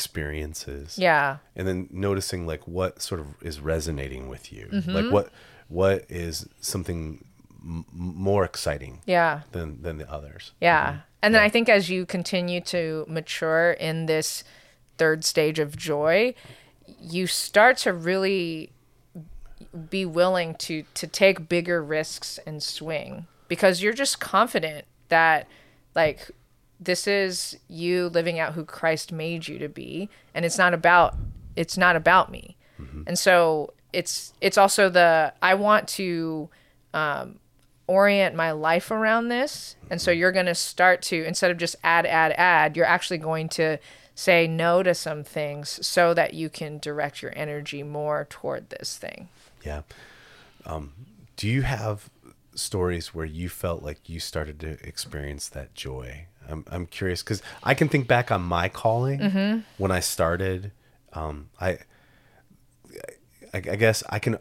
experiences. 0.00 0.92
Mm-hmm. 0.92 1.02
Yeah. 1.02 1.36
and 1.56 1.66
then 1.68 1.88
noticing 1.90 2.46
like 2.46 2.66
what 2.68 3.02
sort 3.02 3.20
of 3.20 3.26
is 3.42 3.60
resonating 3.60 4.28
with 4.28 4.52
you 4.52 4.66
Mm-hmm. 4.72 4.90
like 4.92 5.12
what 5.12 5.30
what 5.68 6.04
is 6.08 6.46
something 6.60 7.24
m- 7.62 7.84
more 7.92 8.44
exciting 8.44 9.00
Yeah. 9.06 9.40
than 9.52 9.82
than 9.82 9.98
the 9.98 10.10
others 10.10 10.52
Yeah. 10.60 10.86
Mm-hmm. 10.86 10.98
And 11.22 11.34
then 11.34 11.42
I 11.42 11.48
think 11.50 11.68
as 11.68 11.90
you 11.90 12.06
continue 12.06 12.60
to 12.62 13.04
mature 13.08 13.72
in 13.72 14.06
this 14.06 14.42
third 14.96 15.24
stage 15.24 15.58
of 15.58 15.76
joy, 15.76 16.34
you 16.98 17.26
start 17.26 17.76
to 17.78 17.92
really 17.92 18.72
be 19.90 20.04
willing 20.06 20.54
to 20.54 20.84
to 20.94 21.06
take 21.06 21.48
bigger 21.48 21.82
risks 21.82 22.38
and 22.46 22.62
swing 22.62 23.26
because 23.48 23.82
you're 23.82 23.92
just 23.92 24.18
confident 24.20 24.86
that 25.08 25.46
like 25.94 26.30
this 26.80 27.06
is 27.06 27.58
you 27.68 28.08
living 28.08 28.38
out 28.38 28.54
who 28.54 28.64
Christ 28.64 29.12
made 29.12 29.46
you 29.48 29.58
to 29.58 29.68
be 29.68 30.08
and 30.34 30.44
it's 30.44 30.56
not 30.58 30.72
about 30.72 31.16
it's 31.56 31.76
not 31.76 31.96
about 31.96 32.30
me. 32.30 32.56
Mm-hmm. 32.80 33.02
And 33.06 33.18
so 33.18 33.74
it's 33.92 34.32
it's 34.40 34.56
also 34.56 34.88
the 34.88 35.34
I 35.42 35.54
want 35.54 35.86
to 35.88 36.48
um, 36.94 37.39
orient 37.90 38.34
my 38.36 38.52
life 38.52 38.90
around 38.90 39.28
this. 39.28 39.76
And 39.90 40.00
so 40.00 40.10
you're 40.10 40.32
going 40.32 40.46
to 40.46 40.54
start 40.54 41.02
to, 41.10 41.16
instead 41.24 41.50
of 41.50 41.56
just 41.58 41.76
add, 41.82 42.06
add, 42.06 42.32
add, 42.38 42.76
you're 42.76 42.86
actually 42.96 43.18
going 43.18 43.48
to 43.50 43.78
say 44.14 44.46
no 44.46 44.82
to 44.82 44.94
some 44.94 45.24
things 45.24 45.84
so 45.86 46.14
that 46.14 46.34
you 46.34 46.48
can 46.50 46.78
direct 46.78 47.22
your 47.22 47.32
energy 47.34 47.82
more 47.82 48.26
toward 48.30 48.70
this 48.70 48.96
thing. 48.98 49.28
yeah 49.64 49.82
um, 50.66 50.92
do 51.36 51.48
you 51.48 51.62
have 51.62 52.10
stories 52.54 53.14
where 53.14 53.24
you 53.26 53.48
felt 53.48 53.82
like 53.82 54.08
you 54.08 54.20
started 54.20 54.60
to 54.60 54.70
experience 54.86 55.48
that 55.48 55.74
joy? 55.74 56.26
I'm 56.48 56.64
I'm 56.70 56.86
curious 56.86 57.22
because 57.22 57.42
I 57.62 57.72
can 57.74 57.88
think 57.88 58.06
back 58.08 58.30
on 58.30 58.42
my 58.42 58.68
calling 58.68 59.20
Mm-hmm. 59.20 59.60
when 59.78 59.90
I 59.90 60.00
started. 60.00 60.72
Um, 61.14 61.48
I, 61.60 61.78
I 63.54 63.58
I 63.74 63.76
guess 63.76 64.02
I 64.10 64.18
can. 64.18 64.36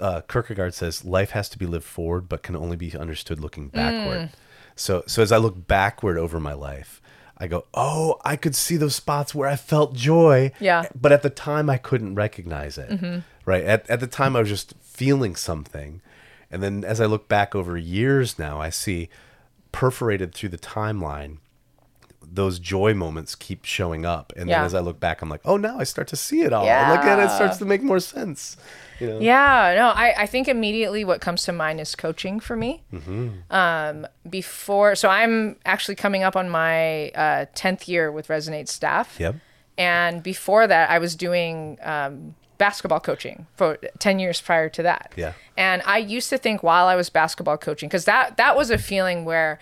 Uh, 0.00 0.20
Kierkegaard 0.22 0.74
says 0.74 1.04
life 1.04 1.30
has 1.30 1.48
to 1.50 1.58
be 1.58 1.66
lived 1.66 1.84
forward, 1.84 2.28
but 2.28 2.42
can 2.42 2.56
only 2.56 2.76
be 2.76 2.96
understood 2.96 3.40
looking 3.40 3.68
backward. 3.68 4.28
Mm. 4.28 4.30
So 4.76 5.02
so 5.06 5.22
as 5.22 5.32
I 5.32 5.36
look 5.38 5.66
backward 5.66 6.18
over 6.18 6.40
my 6.40 6.52
life, 6.52 7.00
I 7.38 7.46
go, 7.46 7.64
oh, 7.72 8.20
I 8.24 8.36
could 8.36 8.54
see 8.54 8.76
those 8.76 8.94
spots 8.94 9.34
where 9.34 9.48
I 9.48 9.56
felt 9.56 9.94
joy. 9.94 10.52
Yeah. 10.60 10.84
But 10.94 11.12
at 11.12 11.22
the 11.22 11.30
time, 11.30 11.70
I 11.70 11.78
couldn't 11.78 12.14
recognize 12.14 12.76
it. 12.76 12.90
Mm-hmm. 12.90 13.20
Right. 13.46 13.64
At 13.64 13.88
at 13.88 14.00
the 14.00 14.06
time, 14.06 14.36
I 14.36 14.40
was 14.40 14.48
just 14.48 14.74
feeling 14.80 15.34
something, 15.34 16.02
and 16.50 16.62
then 16.62 16.84
as 16.84 17.00
I 17.00 17.06
look 17.06 17.28
back 17.28 17.54
over 17.54 17.76
years 17.78 18.38
now, 18.38 18.60
I 18.60 18.70
see 18.70 19.08
perforated 19.72 20.34
through 20.34 20.50
the 20.50 20.58
timeline 20.58 21.38
those 22.22 22.58
joy 22.58 22.94
moments 22.94 23.34
keep 23.34 23.64
showing 23.64 24.04
up 24.06 24.32
and 24.36 24.48
Yeah. 24.48 24.58
then 24.58 24.66
as 24.66 24.74
i 24.74 24.80
look 24.80 25.00
back 25.00 25.20
i'm 25.22 25.28
like 25.28 25.40
oh 25.44 25.56
now 25.56 25.78
i 25.78 25.84
start 25.84 26.06
to 26.08 26.16
see 26.16 26.42
it 26.42 26.52
all 26.52 26.64
Yeah. 26.64 26.92
look 26.92 27.00
at 27.02 27.18
it, 27.18 27.24
it 27.24 27.30
starts 27.30 27.56
to 27.58 27.64
make 27.64 27.82
more 27.82 27.98
sense 28.00 28.56
you 29.00 29.06
know 29.08 29.18
Yeah, 29.18 29.74
no, 29.76 29.88
I, 29.88 30.14
I 30.18 30.26
think 30.26 30.46
immediately 30.46 31.04
what 31.06 31.20
comes 31.22 31.42
to 31.44 31.52
mind 31.52 31.80
is 31.80 31.94
coaching 31.94 32.38
for 32.38 32.54
me. 32.54 32.82
Um, 33.50 34.06
before, 34.28 34.94
so 34.94 35.08
I'm 35.08 35.56
actually 35.64 35.94
coming 35.94 36.22
up 36.22 36.36
on 36.36 36.50
my 36.50 37.08
uh, 37.10 37.46
10th 37.56 37.88
year 37.88 38.12
with 38.12 38.28
Resonate 38.28 38.68
staff. 38.68 39.16
Yep. 39.18 39.36
And 39.78 40.22
before 40.22 40.66
that, 40.66 40.90
I 40.90 40.98
was 40.98 41.16
doing 41.16 41.78
um, 41.82 42.34
basketball 42.58 43.00
coaching 43.00 43.46
for 43.56 43.78
10 44.00 44.18
years 44.18 44.38
prior 44.42 44.68
to 44.68 44.82
that. 44.82 45.12
Yeah. 45.16 45.32
And 45.56 45.80
I 45.86 45.96
used 45.96 46.28
to 46.28 46.36
think 46.36 46.62
while 46.62 46.86
I 46.86 46.94
was 46.94 47.08
basketball 47.08 47.56
coaching, 47.56 47.88
because 47.88 48.04
that, 48.04 48.36
that 48.36 48.54
was 48.54 48.70
a 48.70 48.76
feeling 48.76 49.24
where 49.24 49.58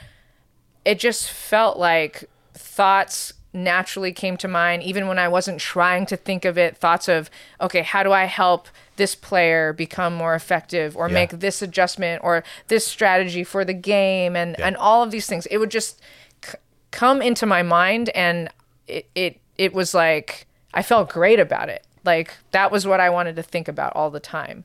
it 0.84 0.98
just 0.98 1.30
felt 1.30 1.78
like 1.78 2.24
thoughts 2.58 3.32
naturally 3.54 4.12
came 4.12 4.36
to 4.36 4.46
mind 4.46 4.82
even 4.82 5.08
when 5.08 5.18
I 5.18 5.26
wasn't 5.26 5.58
trying 5.58 6.04
to 6.06 6.16
think 6.16 6.44
of 6.44 6.58
it 6.58 6.76
thoughts 6.76 7.08
of 7.08 7.30
okay 7.60 7.80
how 7.82 8.02
do 8.02 8.12
I 8.12 8.24
help 8.24 8.68
this 8.96 9.14
player 9.14 9.72
become 9.72 10.14
more 10.14 10.34
effective 10.34 10.96
or 10.96 11.08
Yeah. 11.08 11.14
make 11.14 11.30
this 11.30 11.62
adjustment 11.62 12.22
or 12.22 12.44
this 12.66 12.86
strategy 12.86 13.42
for 13.44 13.64
the 13.64 13.72
game 13.72 14.36
and 14.36 14.54
Yeah. 14.58 14.66
and 14.66 14.76
all 14.76 15.02
of 15.02 15.10
these 15.10 15.26
things 15.26 15.46
it 15.46 15.56
would 15.58 15.70
just 15.70 15.98
c- 16.44 16.58
come 16.90 17.22
into 17.22 17.46
my 17.46 17.62
mind 17.62 18.10
and 18.10 18.50
it, 18.86 19.08
it 19.14 19.40
it 19.56 19.72
was 19.72 19.94
like 19.94 20.46
I 20.74 20.82
felt 20.82 21.08
great 21.08 21.40
about 21.40 21.70
it 21.70 21.86
like 22.04 22.36
that 22.50 22.70
was 22.70 22.86
what 22.86 23.00
I 23.00 23.08
wanted 23.08 23.34
to 23.36 23.42
think 23.42 23.66
about 23.66 23.96
all 23.96 24.10
the 24.10 24.20
time 24.20 24.64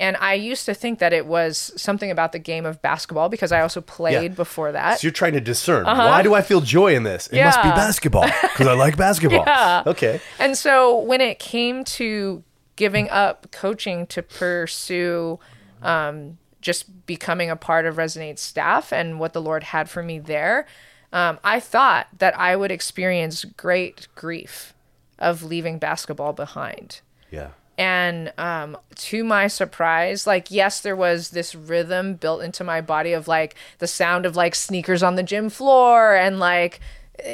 and 0.00 0.16
I 0.16 0.34
used 0.34 0.66
to 0.66 0.74
think 0.74 0.98
that 0.98 1.12
it 1.12 1.26
was 1.26 1.70
something 1.76 2.10
about 2.10 2.32
the 2.32 2.38
game 2.38 2.66
of 2.66 2.82
basketball 2.82 3.28
because 3.28 3.52
I 3.52 3.60
also 3.60 3.80
played 3.80 4.34
before 4.34 4.72
that. 4.72 4.98
So 5.00 5.06
you're 5.06 5.12
trying 5.12 5.34
to 5.34 5.40
discern 5.40 5.84
why 5.84 6.22
do 6.22 6.34
i 6.34 6.42
feel 6.42 6.60
joy 6.60 6.94
in 6.94 7.02
this? 7.04 7.28
It 7.28 7.42
must 7.44 7.62
be 7.62 7.68
Uh-huh. 7.68 7.76
Basketball 7.76 8.26
because 8.42 8.66
i 8.66 8.72
like 8.74 8.96
basketball. 8.96 9.44
Yeah. 9.46 9.82
okay. 9.86 10.20
And 10.38 10.56
so 10.56 10.98
when 10.98 11.20
it 11.20 11.38
came 11.38 11.84
to 11.84 12.42
giving 12.76 13.08
up 13.10 13.50
coaching 13.52 14.06
to 14.08 14.22
pursue 14.22 15.38
um, 15.82 16.38
just 16.60 17.06
becoming 17.06 17.50
a 17.50 17.56
part 17.56 17.86
of 17.86 17.96
Resonate 17.96 18.38
staff 18.38 18.92
and 18.92 19.20
what 19.20 19.32
the 19.34 19.42
Lord 19.42 19.62
had 19.64 19.88
for 19.90 20.02
me 20.02 20.18
there, 20.18 20.66
um, 21.12 21.38
I 21.44 21.60
thought 21.60 22.06
that 22.18 22.36
I 22.38 22.56
would 22.56 22.70
experience 22.72 23.44
great 23.44 24.08
grief 24.14 24.74
of 25.18 25.42
leaving 25.42 25.78
basketball 25.78 26.32
behind. 26.32 27.00
yeah 27.30 27.50
And 27.82 28.32
um, 28.38 28.78
to 28.94 29.24
my 29.24 29.48
surprise, 29.48 30.24
like, 30.24 30.52
yes, 30.52 30.78
there 30.78 30.94
was 30.94 31.30
this 31.30 31.52
rhythm 31.52 32.14
built 32.14 32.40
into 32.40 32.62
my 32.62 32.80
body 32.80 33.12
of 33.12 33.26
like 33.26 33.56
the 33.78 33.88
sound 33.88 34.24
of 34.24 34.36
like 34.36 34.54
sneakers 34.54 35.02
on 35.02 35.16
the 35.16 35.24
gym 35.24 35.50
floor 35.50 36.14
and 36.14 36.38
like, 36.38 36.78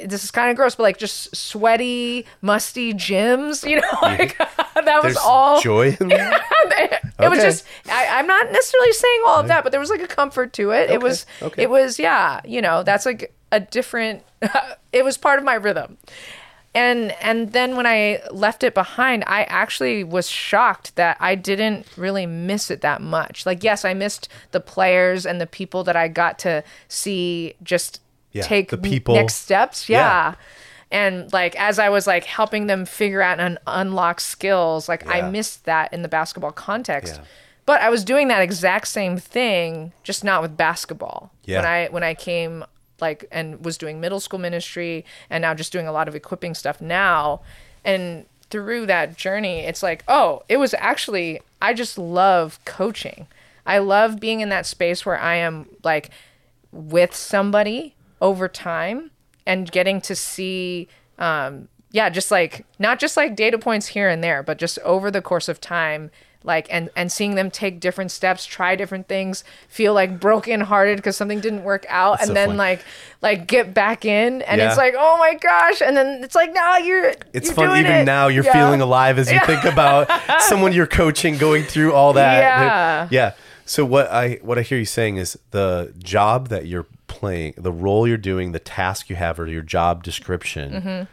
this 0.06 0.24
is 0.24 0.30
kind 0.30 0.50
of 0.50 0.56
gross, 0.56 0.74
but 0.74 0.84
like 0.84 0.96
just 0.96 1.36
sweaty, 1.36 2.24
musty 2.40 2.94
gyms, 2.94 3.68
you 3.68 3.76
know, 3.76 3.88
like 4.02 4.38
that 4.74 4.86
was 4.86 5.02
there's 5.02 5.16
all. 5.18 5.60
joy 5.60 5.94
It 7.20 7.28
was 7.28 7.40
just, 7.40 7.66
I, 7.90 8.06
I'm 8.18 8.26
not 8.26 8.50
necessarily 8.50 8.92
saying 8.92 9.22
all 9.26 9.40
of 9.40 9.48
that, 9.48 9.64
but 9.64 9.70
there 9.70 9.80
was 9.80 9.90
like 9.90 10.00
a 10.00 10.06
comfort 10.06 10.54
to 10.54 10.70
it. 10.70 10.88
It 10.88 11.02
was, 11.02 11.26
okay. 11.42 11.64
it 11.64 11.68
was, 11.68 11.98
yeah, 11.98 12.40
you 12.46 12.62
know, 12.62 12.82
that's 12.82 13.04
like 13.04 13.34
a 13.52 13.60
different, 13.60 14.22
it 14.94 15.04
was 15.04 15.18
part 15.18 15.38
of 15.38 15.44
my 15.44 15.56
rhythm 15.56 15.98
and 16.84 17.00
and 17.28 17.52
then 17.52 17.70
when 17.76 17.86
i 17.86 18.20
left 18.44 18.62
it 18.62 18.74
behind 18.74 19.24
i 19.26 19.42
actually 19.62 20.04
was 20.16 20.26
shocked 20.28 20.94
that 20.96 21.16
i 21.20 21.34
didn't 21.34 21.86
really 21.96 22.26
miss 22.26 22.70
it 22.70 22.80
that 22.88 23.00
much 23.00 23.44
like 23.48 23.60
yes 23.64 23.84
i 23.84 23.92
missed 24.04 24.28
the 24.52 24.60
players 24.60 25.26
and 25.26 25.40
the 25.40 25.46
people 25.46 25.80
that 25.84 25.96
i 25.96 26.06
got 26.22 26.38
to 26.38 26.62
see 26.88 27.54
just 27.62 28.00
Yeah, 28.32 28.42
take 28.42 28.68
the 28.70 28.78
people- 28.78 29.14
next 29.14 29.36
steps 29.46 29.88
Yeah. 29.88 29.98
yeah. 30.00 30.34
and 31.00 31.32
like 31.32 31.54
as 31.68 31.78
i 31.78 31.88
was 31.88 32.06
like 32.06 32.24
helping 32.24 32.66
them 32.66 32.84
figure 32.86 33.22
out 33.28 33.40
and 33.40 33.58
unlock 33.66 34.20
skills 34.20 34.88
like 34.88 35.02
i 35.08 35.18
missed 35.36 35.64
that 35.64 35.92
in 35.92 36.02
the 36.02 36.08
basketball 36.18 36.52
context 36.52 37.14
Yeah. 37.16 37.24
but 37.66 37.80
i 37.80 37.88
was 37.90 38.04
doing 38.04 38.28
that 38.28 38.42
exact 38.42 38.86
same 38.88 39.16
thing 39.18 39.92
just 40.08 40.22
not 40.24 40.42
with 40.42 40.56
basketball 40.56 41.20
Yeah. 41.44 41.56
when 41.60 41.66
i 41.76 41.78
when 41.94 42.02
i 42.04 42.14
came 42.14 42.64
like 43.00 43.26
and 43.30 43.64
was 43.64 43.78
doing 43.78 44.00
middle 44.00 44.20
school 44.20 44.38
ministry 44.38 45.04
and 45.30 45.42
now 45.42 45.54
just 45.54 45.72
doing 45.72 45.86
a 45.86 45.92
lot 45.92 46.08
of 46.08 46.14
equipping 46.14 46.54
stuff 46.54 46.80
now. 46.80 47.40
And 47.84 48.26
through 48.50 48.86
that 48.86 49.14
journey 49.14 49.60
it's 49.60 49.82
like 49.82 50.02
oh 50.08 50.42
it 50.48 50.56
was 50.56 50.72
actually 50.78 51.40
i 51.60 51.74
just 51.74 51.98
love 51.98 52.58
coaching. 52.64 53.26
I 53.66 53.78
love 53.78 54.18
being 54.18 54.40
in 54.40 54.48
that 54.48 54.64
space 54.64 55.04
where 55.04 55.18
i 55.20 55.34
am 55.34 55.66
like 55.84 56.10
with 56.72 57.14
somebody 57.14 57.94
over 58.20 58.48
time 58.48 59.10
and 59.46 59.70
getting 59.70 60.00
to 60.02 60.14
see 60.14 60.88
um 61.18 61.68
yeah 61.92 62.08
just 62.08 62.30
like 62.30 62.64
not 62.78 62.98
just 62.98 63.16
like 63.16 63.34
data 63.36 63.58
points 63.58 63.88
here 63.88 64.08
and 64.08 64.22
there 64.22 64.42
but 64.42 64.58
just 64.58 64.78
over 64.80 65.10
the 65.10 65.22
course 65.22 65.48
of 65.48 65.60
time 65.60 66.10
like 66.44 66.68
and 66.70 66.88
and 66.94 67.10
seeing 67.10 67.34
them 67.34 67.50
take 67.50 67.80
different 67.80 68.10
steps 68.12 68.46
try 68.46 68.76
different 68.76 69.08
things 69.08 69.42
feel 69.68 69.92
like 69.92 70.20
broken 70.20 70.60
hearted 70.60 70.96
because 70.96 71.16
something 71.16 71.40
didn't 71.40 71.64
work 71.64 71.84
out 71.88 72.18
That's 72.18 72.22
and 72.22 72.28
so 72.28 72.34
then 72.34 72.48
fun. 72.50 72.56
like 72.58 72.84
like 73.22 73.46
get 73.48 73.74
back 73.74 74.04
in 74.04 74.42
and 74.42 74.60
Yeah. 74.60 74.68
it's 74.68 74.76
like 74.76 74.94
oh 74.96 75.18
my 75.18 75.34
gosh 75.34 75.80
and 75.82 75.96
then 75.96 76.22
it's 76.22 76.34
like 76.36 76.52
no 76.52 76.76
you're 76.76 77.12
it's 77.32 77.46
you're 77.48 77.54
fun 77.54 77.68
doing 77.70 77.80
even 77.80 77.92
it. 77.92 78.04
now 78.04 78.28
you're 78.28 78.44
Yeah. 78.44 78.52
feeling 78.52 78.80
alive 78.80 79.18
as 79.18 79.32
you 79.32 79.40
think 79.46 79.64
about 79.64 80.08
someone 80.42 80.72
you're 80.72 80.86
coaching 80.86 81.38
going 81.38 81.64
through 81.64 81.92
all 81.92 82.12
that 82.12 82.40
Yeah. 82.40 83.08
yeah 83.10 83.32
so 83.64 83.84
what 83.84 84.08
i 84.12 84.38
what 84.42 84.58
i 84.58 84.62
hear 84.62 84.78
you 84.78 84.84
saying 84.84 85.16
is 85.16 85.36
the 85.50 85.92
job 85.98 86.48
that 86.48 86.66
you're 86.66 86.86
playing 87.08 87.54
the 87.56 87.72
role 87.72 88.06
you're 88.06 88.16
doing 88.16 88.52
the 88.52 88.58
task 88.60 89.10
you 89.10 89.16
have 89.16 89.40
or 89.40 89.46
your 89.48 89.62
job 89.62 90.04
description 90.04 90.72
Mm-hmm. 90.72 91.04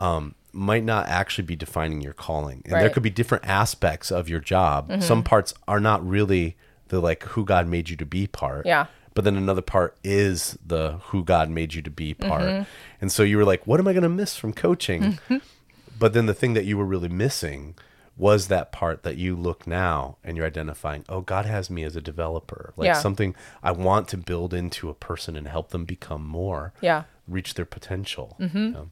Um, 0.00 0.34
might 0.52 0.82
not 0.82 1.06
actually 1.06 1.44
be 1.44 1.54
defining 1.54 2.00
your 2.00 2.12
calling 2.12 2.62
and 2.64 2.80
there 2.80 2.90
could 2.90 3.02
be 3.04 3.10
different 3.10 3.44
aspects 3.46 4.10
of 4.10 4.28
your 4.28 4.40
job 4.40 4.88
Mm-hmm. 4.88 5.00
some 5.02 5.22
parts 5.22 5.54
are 5.68 5.78
not 5.80 6.04
really 6.06 6.56
the 6.88 6.98
like 7.00 7.22
who 7.22 7.44
god 7.44 7.68
made 7.68 7.88
you 7.88 7.96
to 7.96 8.06
be 8.06 8.26
part 8.26 8.66
Yeah. 8.66 8.86
but 9.14 9.22
then 9.24 9.36
another 9.36 9.62
part 9.62 9.96
is 10.02 10.58
the 10.66 10.98
who 11.10 11.22
god 11.22 11.50
made 11.50 11.74
you 11.74 11.82
to 11.82 11.90
be 11.90 12.14
part 12.14 12.42
Mm-hmm. 12.42 12.62
and 13.00 13.12
so 13.12 13.22
you 13.22 13.36
were 13.36 13.44
like 13.44 13.64
what 13.66 13.78
am 13.78 13.86
i 13.86 13.92
going 13.92 14.02
to 14.02 14.08
miss 14.08 14.34
from 14.36 14.52
coaching 14.52 15.18
but 15.98 16.12
then 16.14 16.26
the 16.26 16.34
thing 16.34 16.54
that 16.54 16.64
you 16.64 16.76
were 16.78 16.84
really 16.86 17.08
missing 17.08 17.76
was 18.16 18.48
that 18.48 18.70
part 18.72 19.02
that 19.02 19.16
you 19.16 19.34
look 19.36 19.66
now 19.66 20.16
and 20.22 20.36
you're 20.36 20.44
identifying, 20.46 21.04
oh, 21.08 21.22
God 21.22 21.46
has 21.46 21.70
me 21.70 21.84
as 21.84 21.96
a 21.96 22.02
developer, 22.02 22.74
like 22.76 22.84
Yeah. 22.84 22.92
something 22.92 23.34
I 23.62 23.72
want 23.72 24.08
to 24.08 24.18
build 24.18 24.52
into 24.52 24.90
a 24.90 24.94
person 24.94 25.36
and 25.36 25.48
help 25.48 25.70
them 25.70 25.86
become 25.86 26.26
more, 26.26 26.74
Yeah. 26.82 27.04
reach 27.26 27.54
their 27.54 27.64
potential. 27.64 28.36
you 28.38 28.48
know? 28.52 28.88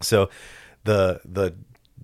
So 0.00 0.28
the 0.84 1.20
the 1.24 1.54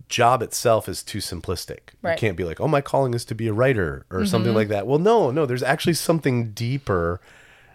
job 0.08 0.40
itself 0.42 0.88
is 0.88 1.02
too 1.02 1.18
simplistic. 1.18 1.70
You 1.92 1.98
Right. 2.02 2.10
Mm-hmm. 2.12 2.20
can't 2.26 2.36
be 2.36 2.44
like, 2.44 2.60
oh, 2.60 2.68
my 2.68 2.80
calling 2.80 3.12
is 3.14 3.24
to 3.26 3.34
be 3.34 3.48
a 3.48 3.52
writer 3.52 4.06
or 4.10 4.24
something 4.24 4.54
like 4.54 4.68
that. 4.68 4.86
Well, 4.86 5.00
no, 5.00 5.30
no, 5.32 5.46
there's 5.46 5.64
actually 5.64 5.94
something 5.94 6.52
deeper, 6.52 7.20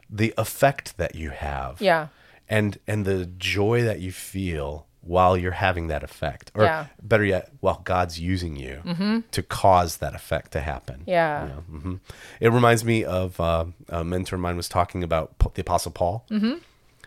the 0.10 0.34
effect 0.38 0.98
that 0.98 1.16
you 1.16 1.30
have 1.32 1.82
yeah 1.82 2.08
and 2.50 2.78
and 2.86 3.06
the 3.06 3.25
joy 3.38 3.82
that 3.84 4.00
you 4.01 4.12
feel 4.12 4.86
while 5.00 5.38
you're 5.38 5.54
having 5.54 5.88
that 5.88 6.04
effect 6.04 6.51
or 6.54 6.63
Yeah. 6.66 6.88
better 7.01 7.24
yet 7.24 7.50
while 7.62 7.82
god's 7.86 8.20
using 8.20 8.58
you 8.58 9.24
to 9.32 9.42
cause 9.42 9.98
that 9.98 10.13
effect 10.13 10.51
to 10.51 10.60
happen 10.60 11.04
Yeah. 11.08 11.44
You 11.44 11.50
know, 11.50 11.63
mhm. 11.72 12.00
it 12.42 12.50
reminds 12.50 12.84
me 12.84 13.06
of 13.06 13.40
uh, 13.40 13.66
a 13.88 14.04
mentor 14.04 14.36
of 14.36 14.42
mine 14.42 14.58
was 14.58 14.68
talking 14.68 15.01
about 15.01 15.32
the 15.56 15.62
apostle 15.62 15.92
paul 15.94 16.25
mm-hmm. 16.30 16.56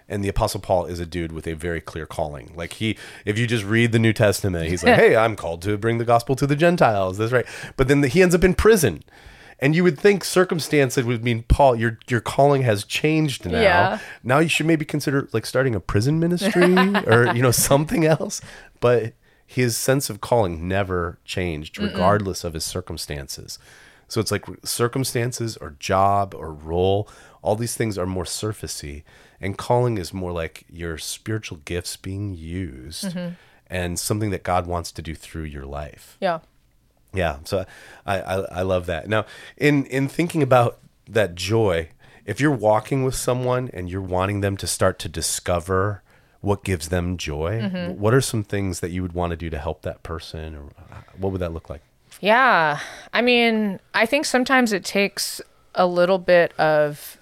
And 0.08 0.24
the 0.24 0.28
apostle 0.28 0.60
paul 0.60 0.86
is 0.86 1.00
a 1.00 1.06
dude 1.06 1.32
with 1.32 1.46
a 1.46 1.54
very 1.54 1.80
clear 1.80 2.06
calling 2.06 2.52
like 2.56 2.74
he 2.74 2.96
if 3.24 3.38
you 3.38 3.46
just 3.46 3.64
read 3.64 3.92
the 3.92 3.98
new 3.98 4.12
testament 4.12 4.68
he's 4.68 4.84
like 4.84 4.96
hey 4.98 5.16
i'm 5.16 5.36
called 5.36 5.62
to 5.62 5.76
bring 5.76 5.98
the 5.98 6.04
gospel 6.04 6.36
to 6.36 6.46
the 6.46 6.56
gentiles 6.56 7.18
that's 7.18 7.32
right 7.32 7.46
but 7.76 7.88
then 7.88 8.00
the, 8.00 8.08
he 8.08 8.22
ends 8.22 8.34
up 8.34 8.44
in 8.44 8.54
prison 8.54 9.02
and 9.60 9.74
you 9.74 9.84
would 9.84 9.98
think 9.98 10.24
circumstances 10.24 11.04
would 11.04 11.24
mean 11.24 11.44
Paul, 11.44 11.76
your 11.76 11.98
your 12.08 12.20
calling 12.20 12.62
has 12.62 12.84
changed 12.84 13.46
now. 13.46 13.60
Yeah. 13.60 13.98
Now 14.22 14.40
you 14.40 14.48
should 14.48 14.66
maybe 14.66 14.84
consider 14.84 15.28
like 15.32 15.46
starting 15.46 15.74
a 15.74 15.80
prison 15.80 16.18
ministry 16.18 16.76
or 17.06 17.32
you 17.34 17.40
know 17.40 17.50
something 17.50 18.04
else. 18.04 18.40
But 18.80 19.14
his 19.46 19.76
sense 19.76 20.10
of 20.10 20.20
calling 20.20 20.66
never 20.66 21.18
changed, 21.24 21.78
regardless 21.78 22.44
of 22.44 22.54
his 22.54 22.64
circumstances. 22.64 23.58
So 24.08 24.20
it's 24.20 24.30
like 24.30 24.44
circumstances 24.64 25.56
or 25.56 25.76
job 25.78 26.34
or 26.34 26.52
role, 26.52 27.08
all 27.42 27.56
these 27.56 27.76
things 27.76 27.96
are 27.96 28.06
more 28.06 28.24
surfacey. 28.24 29.02
And 29.44 29.56
calling 29.58 29.98
is 29.98 30.12
more 30.12 30.32
like 30.32 30.64
your 30.70 30.96
spiritual 30.98 31.58
gifts 31.64 31.96
being 31.96 32.34
used 32.34 33.04
Mm-hmm. 33.14 33.34
and 33.68 33.98
something 33.98 34.30
that 34.30 34.42
God 34.42 34.66
wants 34.66 34.90
to 34.92 35.02
do 35.02 35.14
through 35.14 35.44
your 35.44 35.66
life. 35.66 36.16
Yeah. 36.20 36.38
Yeah, 37.12 37.36
so 37.44 37.64
I, 38.04 38.20
I 38.20 38.34
I 38.60 38.62
love 38.62 38.86
that. 38.86 39.08
Now, 39.08 39.24
in 39.56 39.84
in 39.86 40.08
thinking 40.08 40.42
about 40.42 40.78
that 41.08 41.34
joy, 41.36 41.90
if 42.26 42.40
you're 42.40 42.50
walking 42.70 43.04
with 43.04 43.14
someone 43.14 43.70
and 43.72 43.88
you're 43.90 44.00
wanting 44.16 44.40
them 44.40 44.56
to 44.56 44.66
start 44.66 44.98
to 45.00 45.08
discover 45.08 46.02
what 46.40 46.64
gives 46.64 46.88
them 46.88 47.16
joy, 47.16 47.60
Mm-hmm. 47.62 48.00
what 48.00 48.12
are 48.14 48.20
some 48.20 48.42
things 48.44 48.80
that 48.80 48.90
you 48.90 49.00
would 49.02 49.12
want 49.12 49.30
to 49.30 49.36
do 49.36 49.48
to 49.50 49.58
help 49.58 49.82
that 49.82 50.02
person, 50.02 50.54
or 50.56 50.64
what 51.16 51.30
would 51.32 51.40
that 51.40 51.52
look 51.52 51.70
like? 51.70 51.82
Yeah. 52.20 52.80
I 53.12 53.22
mean, 53.22 53.78
I 53.94 54.06
think 54.06 54.24
sometimes 54.26 54.72
it 54.72 54.84
takes 54.84 55.40
a 55.74 55.86
little 55.86 56.18
bit 56.18 56.52
of 56.58 57.16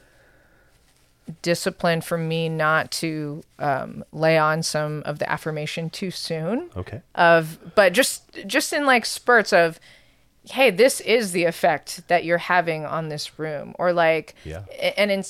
discipline 1.42 2.00
for 2.00 2.18
me 2.18 2.48
not 2.48 2.90
to 2.90 3.42
um, 3.58 4.04
lay 4.12 4.36
on 4.36 4.62
some 4.62 5.02
of 5.06 5.18
the 5.18 5.30
affirmation 5.30 5.88
too 5.90 6.10
soon 6.10 6.70
Okay. 6.76 7.00
of 7.14 7.58
but 7.74 7.92
just 7.92 8.38
just 8.46 8.72
in 8.72 8.84
like 8.86 9.06
spurts 9.06 9.52
of 9.52 9.80
hey 10.44 10.70
this 10.70 11.00
is 11.00 11.32
the 11.32 11.44
effect 11.44 12.06
that 12.08 12.24
you're 12.24 12.38
having 12.38 12.84
on 12.84 13.08
this 13.08 13.38
room 13.38 13.74
or 13.78 13.92
like 13.92 14.34
Yeah. 14.44 14.62
and 14.96 15.10
in, 15.10 15.24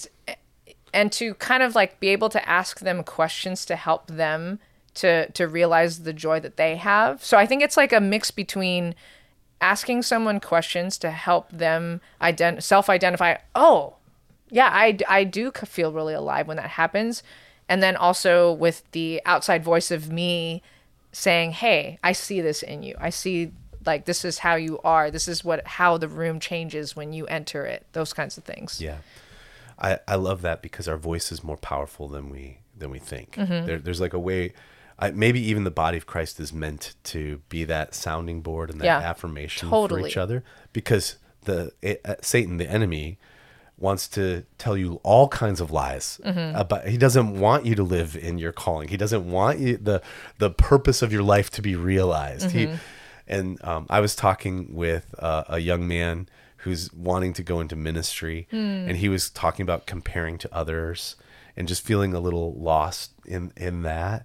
and 0.95 1.13
to 1.13 1.35
kind 1.35 1.63
of 1.63 1.75
like 1.75 2.01
be 2.01 2.09
able 2.09 2.29
to 2.31 2.49
ask 2.49 2.81
them 2.81 3.03
questions 3.05 3.65
to 3.67 3.77
help 3.77 4.07
them 4.09 4.59
to 4.95 5.31
to 5.33 5.47
realize 5.49 6.03
the 6.03 6.13
joy 6.13 6.39
that 6.41 6.57
they 6.57 6.77
have 6.77 7.25
so 7.25 7.37
i 7.39 7.47
think 7.47 7.63
it's 7.63 7.77
like 7.77 7.93
a 7.93 8.01
mix 8.01 8.31
between 8.31 8.95
asking 9.61 10.03
someone 10.03 10.41
questions 10.41 10.99
to 10.99 11.11
help 11.11 11.49
them 11.51 12.01
ident- 12.21 12.63
self-identify 12.63 13.37
oh 13.55 13.95
yeah 14.53 14.71
I, 14.73 14.97
I 15.09 15.25
do 15.25 15.51
feel 15.51 15.93
really 15.93 16.15
alive 16.15 16.47
when 16.47 16.59
that 16.59 16.71
happens. 16.71 17.25
And 17.69 17.83
then 17.83 17.97
also 17.97 18.53
with 18.53 18.85
the 18.93 19.21
outside 19.25 19.65
voice 19.65 19.91
of 19.91 20.13
me 20.13 20.63
saying 21.15 21.53
hey 21.53 21.99
i 22.03 22.13
see 22.13 22.41
this 22.41 22.63
in 22.63 22.83
you. 22.83 22.95
I 23.01 23.11
see 23.11 23.53
like 23.87 24.05
this 24.05 24.25
is 24.25 24.39
how 24.39 24.55
you 24.55 24.79
are. 24.85 25.11
This 25.11 25.29
is 25.29 25.45
what 25.45 25.67
how 25.67 25.99
the 25.99 26.09
room 26.09 26.41
changes 26.41 26.97
when 26.97 27.13
you 27.13 27.27
enter 27.27 27.65
it. 27.65 27.87
Those 27.93 28.13
kinds 28.13 28.39
of 28.39 28.45
things. 28.45 28.81
Yeah, 28.81 28.99
I, 29.79 29.99
I 30.07 30.15
love 30.17 30.43
that 30.43 30.63
because 30.63 30.89
our 30.89 30.97
voice 30.97 31.33
is 31.33 31.43
more 31.43 31.57
powerful 31.57 32.09
than 32.09 32.31
we 32.31 32.59
than 32.77 32.91
we 32.91 32.99
think. 32.99 33.33
Mm-hmm. 33.33 33.67
There, 33.67 33.79
there's 33.79 34.01
like 34.01 34.13
a 34.13 34.19
way. 34.19 34.53
I, 34.99 35.11
maybe 35.11 35.41
even 35.41 35.65
the 35.65 35.71
body 35.71 35.97
of 35.97 36.07
Christ 36.07 36.39
is 36.39 36.53
meant 36.53 36.95
to 37.05 37.41
be 37.49 37.65
that 37.65 37.95
sounding 37.95 38.41
board 38.41 38.71
and 38.71 38.81
that 38.81 38.85
Yeah, 38.85 38.99
affirmation 38.99 39.69
for 39.69 40.07
each 40.07 40.17
other 40.17 40.45
because 40.73 41.17
the 41.45 41.73
it, 41.83 42.01
uh, 42.05 42.17
Satan, 42.21 42.59
the 42.59 42.71
enemy, 42.71 43.19
wants 43.79 44.07
to 44.09 44.45
tell 44.59 44.77
you 44.77 45.01
all 45.03 45.29
kinds 45.29 45.61
of 45.61 45.71
lies 45.71 46.21
Mm-hmm. 46.25 46.57
about 46.57 46.87
he 46.87 46.97
doesn't 46.97 47.39
want 47.41 47.67
you 47.67 47.75
to 47.75 47.83
live 47.83 48.17
in 48.17 48.39
your 48.39 48.53
calling 48.53 48.89
he 48.89 48.97
doesn't 48.97 49.29
want 49.31 49.59
you 49.59 49.77
the 49.77 50.01
the 50.39 50.51
purpose 50.51 51.03
of 51.03 51.13
your 51.13 51.23
life 51.23 51.51
to 51.51 51.63
be 51.63 51.75
realized 51.75 52.51
Mm-hmm. 52.51 52.73
he 52.75 52.79
and 53.27 53.65
um, 53.65 53.87
i 53.91 53.99
was 54.01 54.15
talking 54.15 54.75
with 54.75 55.15
uh, 55.19 55.45
a 55.49 55.59
young 55.59 55.87
man 55.89 56.29
who's 56.59 56.93
wanting 56.93 57.33
to 57.33 57.43
go 57.43 57.59
into 57.61 57.75
ministry 57.75 58.47
Hmm. 58.51 58.57
and 58.89 58.97
he 58.99 59.09
was 59.09 59.31
talking 59.31 59.65
about 59.65 59.87
comparing 59.87 60.39
to 60.39 60.49
others 60.55 61.17
and 61.57 61.67
just 61.67 61.83
feeling 61.85 62.15
a 62.15 62.21
little 62.21 62.55
lost 62.55 63.11
in 63.27 63.53
in 63.57 63.83
that 63.83 64.25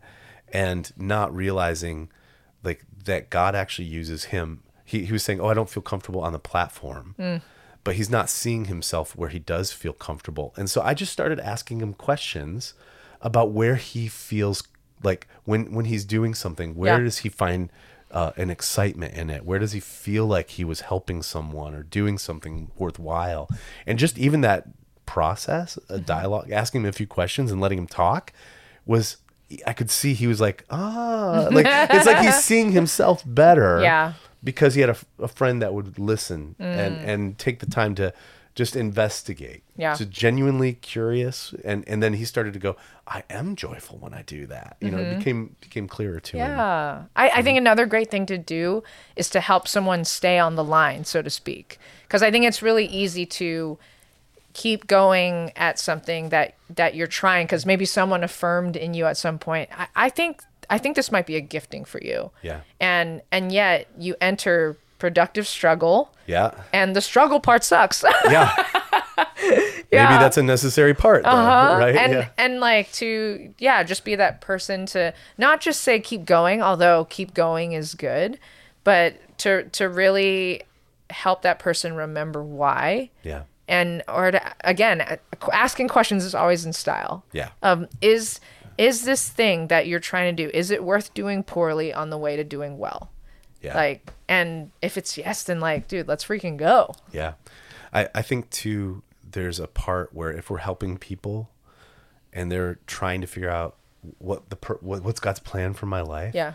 and 0.54 0.92
not 0.98 1.34
realizing 1.36 2.10
like 2.64 2.84
that 3.06 3.30
god 3.30 3.56
actually 3.56 3.88
uses 3.88 4.26
him 4.26 4.62
he, 4.86 5.06
he 5.06 5.12
was 5.14 5.24
saying 5.24 5.40
oh 5.42 5.48
i 5.48 5.54
don't 5.54 5.70
feel 5.70 5.84
comfortable 5.84 6.22
on 6.22 6.32
the 6.34 6.40
platform 6.40 7.16
but 7.88 7.96
he's 7.96 8.10
not 8.10 8.30
seeing 8.30 8.66
himself 8.66 9.16
where 9.16 9.30
he 9.30 9.40
does 9.40 9.72
feel 9.72 9.94
comfortable. 9.94 10.54
And 10.58 10.70
so 10.70 10.82
I 10.82 10.94
just 10.94 11.12
started 11.14 11.40
asking 11.40 11.80
him 11.80 11.94
questions 11.94 12.74
about 13.22 13.52
where 13.52 13.76
he 13.76 14.08
feels 14.10 14.62
like 15.04 15.28
when 15.46 15.72
when 15.74 15.86
he's 15.86 16.04
doing 16.06 16.34
something, 16.36 16.76
where 16.76 16.98
Yeah. 16.98 17.04
does 17.06 17.20
he 17.20 17.30
find 17.30 17.70
uh, 18.12 18.32
an 18.38 18.50
excitement 18.50 19.14
in 19.14 19.30
it? 19.30 19.46
Where 19.46 19.60
does 19.60 19.72
he 19.72 19.80
feel 19.80 20.26
like 20.26 20.50
he 20.52 20.64
was 20.66 20.82
helping 20.82 21.24
someone 21.24 21.74
or 21.74 21.84
doing 21.84 22.18
something 22.18 22.72
worthwhile? 22.78 23.50
And 23.86 23.98
just 23.98 24.18
even 24.18 24.42
that 24.42 24.66
process, 25.06 25.80
a 25.90 26.00
dialogue, 26.00 26.52
asking 26.52 26.82
him 26.82 26.88
a 26.90 26.92
few 26.92 27.08
questions 27.08 27.52
and 27.52 27.62
letting 27.62 27.78
him 27.78 27.88
talk 27.88 28.34
was 28.86 29.18
I 29.66 29.72
could 29.74 29.90
see 29.90 30.14
he 30.14 30.28
was 30.28 30.42
like, 30.42 30.66
ah, 30.70 31.48
like 31.58 31.66
it's 31.96 32.06
like 32.06 32.20
he's 32.26 32.44
seeing 32.44 32.72
himself 32.74 33.24
better 33.26 33.80
Yeah. 33.82 34.14
Because 34.48 34.76
he 34.76 34.80
had 34.80 34.90
a, 34.90 34.98
a 35.20 35.28
friend 35.28 35.62
that 35.62 35.74
would 35.74 36.00
listen 36.00 36.56
and 36.58 36.96
mm. 36.96 37.06
and 37.06 37.38
take 37.38 37.60
the 37.60 37.66
time 37.66 37.96
to 37.96 38.14
just 38.56 38.78
investigate 38.78 39.62
Yeah. 39.76 39.94
so 39.94 40.06
genuinely 40.06 40.72
curious 40.72 41.54
and 41.66 41.84
and 41.86 42.02
then 42.02 42.14
he 42.14 42.24
started 42.24 42.54
to 42.54 42.60
go 42.60 42.78
i 43.06 43.24
am 43.30 43.58
joyful 43.58 43.98
when 43.98 44.14
i 44.14 44.22
do 44.22 44.48
that 44.48 44.78
you 44.80 44.90
know 44.90 45.00
it 45.00 45.08
mm-hmm. 45.08 45.18
became 45.18 45.56
became 45.60 45.88
clearer 45.90 46.22
to 46.22 46.38
him 46.38 46.50
Yeah. 46.50 47.04
I, 47.14 47.30
I 47.30 47.42
think 47.42 47.58
mm-hmm. 47.58 47.68
another 47.68 47.86
great 47.86 48.10
thing 48.10 48.26
to 48.28 48.38
do 48.38 48.84
is 49.18 49.30
to 49.32 49.42
help 49.42 49.68
someone 49.68 50.06
stay 50.06 50.40
on 50.40 50.56
the 50.56 50.64
line, 50.64 51.04
so 51.04 51.22
to 51.22 51.30
speak. 51.30 51.78
Because 52.04 52.24
I 52.24 52.32
think 52.32 52.46
it's 52.46 52.62
really 52.62 52.86
easy 52.86 53.26
to 53.26 53.78
keep 54.54 54.88
going 54.88 55.52
at 55.58 55.78
something 55.78 56.30
that 56.30 56.56
that 56.74 56.96
you're 56.96 57.14
trying 57.22 57.46
because 57.46 57.66
maybe 57.66 57.86
someone 57.86 58.24
affirmed 58.24 58.76
in 58.78 58.94
you 58.94 59.06
at 59.06 59.18
some 59.18 59.38
point. 59.38 59.70
I, 59.78 59.88
I 60.08 60.10
think 60.10 60.42
I 60.70 60.78
think 60.78 60.96
this 60.96 61.12
might 61.12 61.26
be 61.26 61.36
a 61.36 61.42
gifting 61.42 61.86
for 61.86 62.02
you. 62.04 62.32
Yeah. 62.42 62.62
And 62.80 63.22
and 63.32 63.52
yet 63.52 63.88
you 63.98 64.16
enter 64.22 64.78
productive 65.00 65.48
struggle 65.48 66.12
yeah 66.26 66.50
and 66.74 66.96
the 66.96 67.02
struggle 67.02 67.40
part 67.40 67.64
sucks. 67.64 68.04
yeah 68.32 68.52
maybe 69.92 70.14
that's 70.18 70.38
a 70.38 70.44
necessary 70.44 70.94
part 70.94 71.24
though, 71.24 71.30
right 71.30 71.96
Uh-huh. 71.96 72.04
and 72.04 72.14
yeah 72.14 72.30
and 72.38 72.60
like 72.60 72.92
to 72.94 73.54
yeah 73.60 73.84
just 73.84 74.04
be 74.04 74.16
that 74.16 74.42
person 74.42 74.86
to 74.88 75.14
not 75.38 75.62
just 75.62 75.82
say 75.82 76.00
keep 76.00 76.26
going 76.26 76.62
although 76.64 77.06
keep 77.06 77.34
going 77.36 77.74
is 77.74 77.94
good 77.94 78.40
but 78.84 79.14
to 79.40 79.64
to 79.70 79.88
really 79.88 80.64
help 81.12 81.44
that 81.44 81.60
person 81.60 81.94
remember 81.96 82.44
why 82.44 83.10
yeah 83.24 83.44
and 83.68 84.02
or 84.08 84.32
to 84.32 84.42
again 84.62 85.20
asking 85.54 85.88
questions 85.88 86.26
is 86.26 86.34
always 86.36 86.66
in 86.66 86.74
style 86.74 87.24
Yeah. 87.34 87.50
um 87.64 87.88
is 88.02 88.40
is 88.78 89.04
this 89.04 89.28
thing 89.30 89.68
that 89.68 89.88
you're 89.88 90.00
trying 90.00 90.36
to 90.36 90.44
do 90.46 90.50
is 90.54 90.72
it 90.72 90.84
worth 90.84 91.14
doing 91.14 91.44
poorly 91.44 91.94
on 91.94 92.10
the 92.10 92.18
way 92.18 92.36
to 92.36 92.44
doing 92.44 92.78
well 92.78 93.10
yeah 93.62 93.76
like 93.76 94.12
and 94.28 94.72
if 94.82 94.98
it's 94.98 95.18
yes 95.18 95.44
then 95.44 95.60
like 95.60 95.88
dude 95.88 96.08
let's 96.08 96.26
freaking 96.26 96.58
go 96.58 96.94
Yeah. 97.12 97.34
I, 97.94 98.10
I 98.14 98.22
think 98.22 98.50
too, 98.50 99.02
there's 99.32 99.60
a 99.60 99.68
part 99.68 100.14
where 100.14 100.32
if 100.32 100.50
we're 100.50 100.58
helping 100.58 100.98
people 100.98 101.50
and 102.34 102.52
they're 102.52 102.80
trying 102.86 103.22
to 103.22 103.28
figure 103.28 103.50
out 103.50 103.78
what 104.20 104.50
the 104.50 104.56
per, 104.58 104.76
what, 104.82 105.04
what's 105.04 105.20
God's 105.22 105.40
plan 105.40 105.74
for 105.74 105.86
my 105.88 106.02
life. 106.02 106.36
yeah 106.36 106.54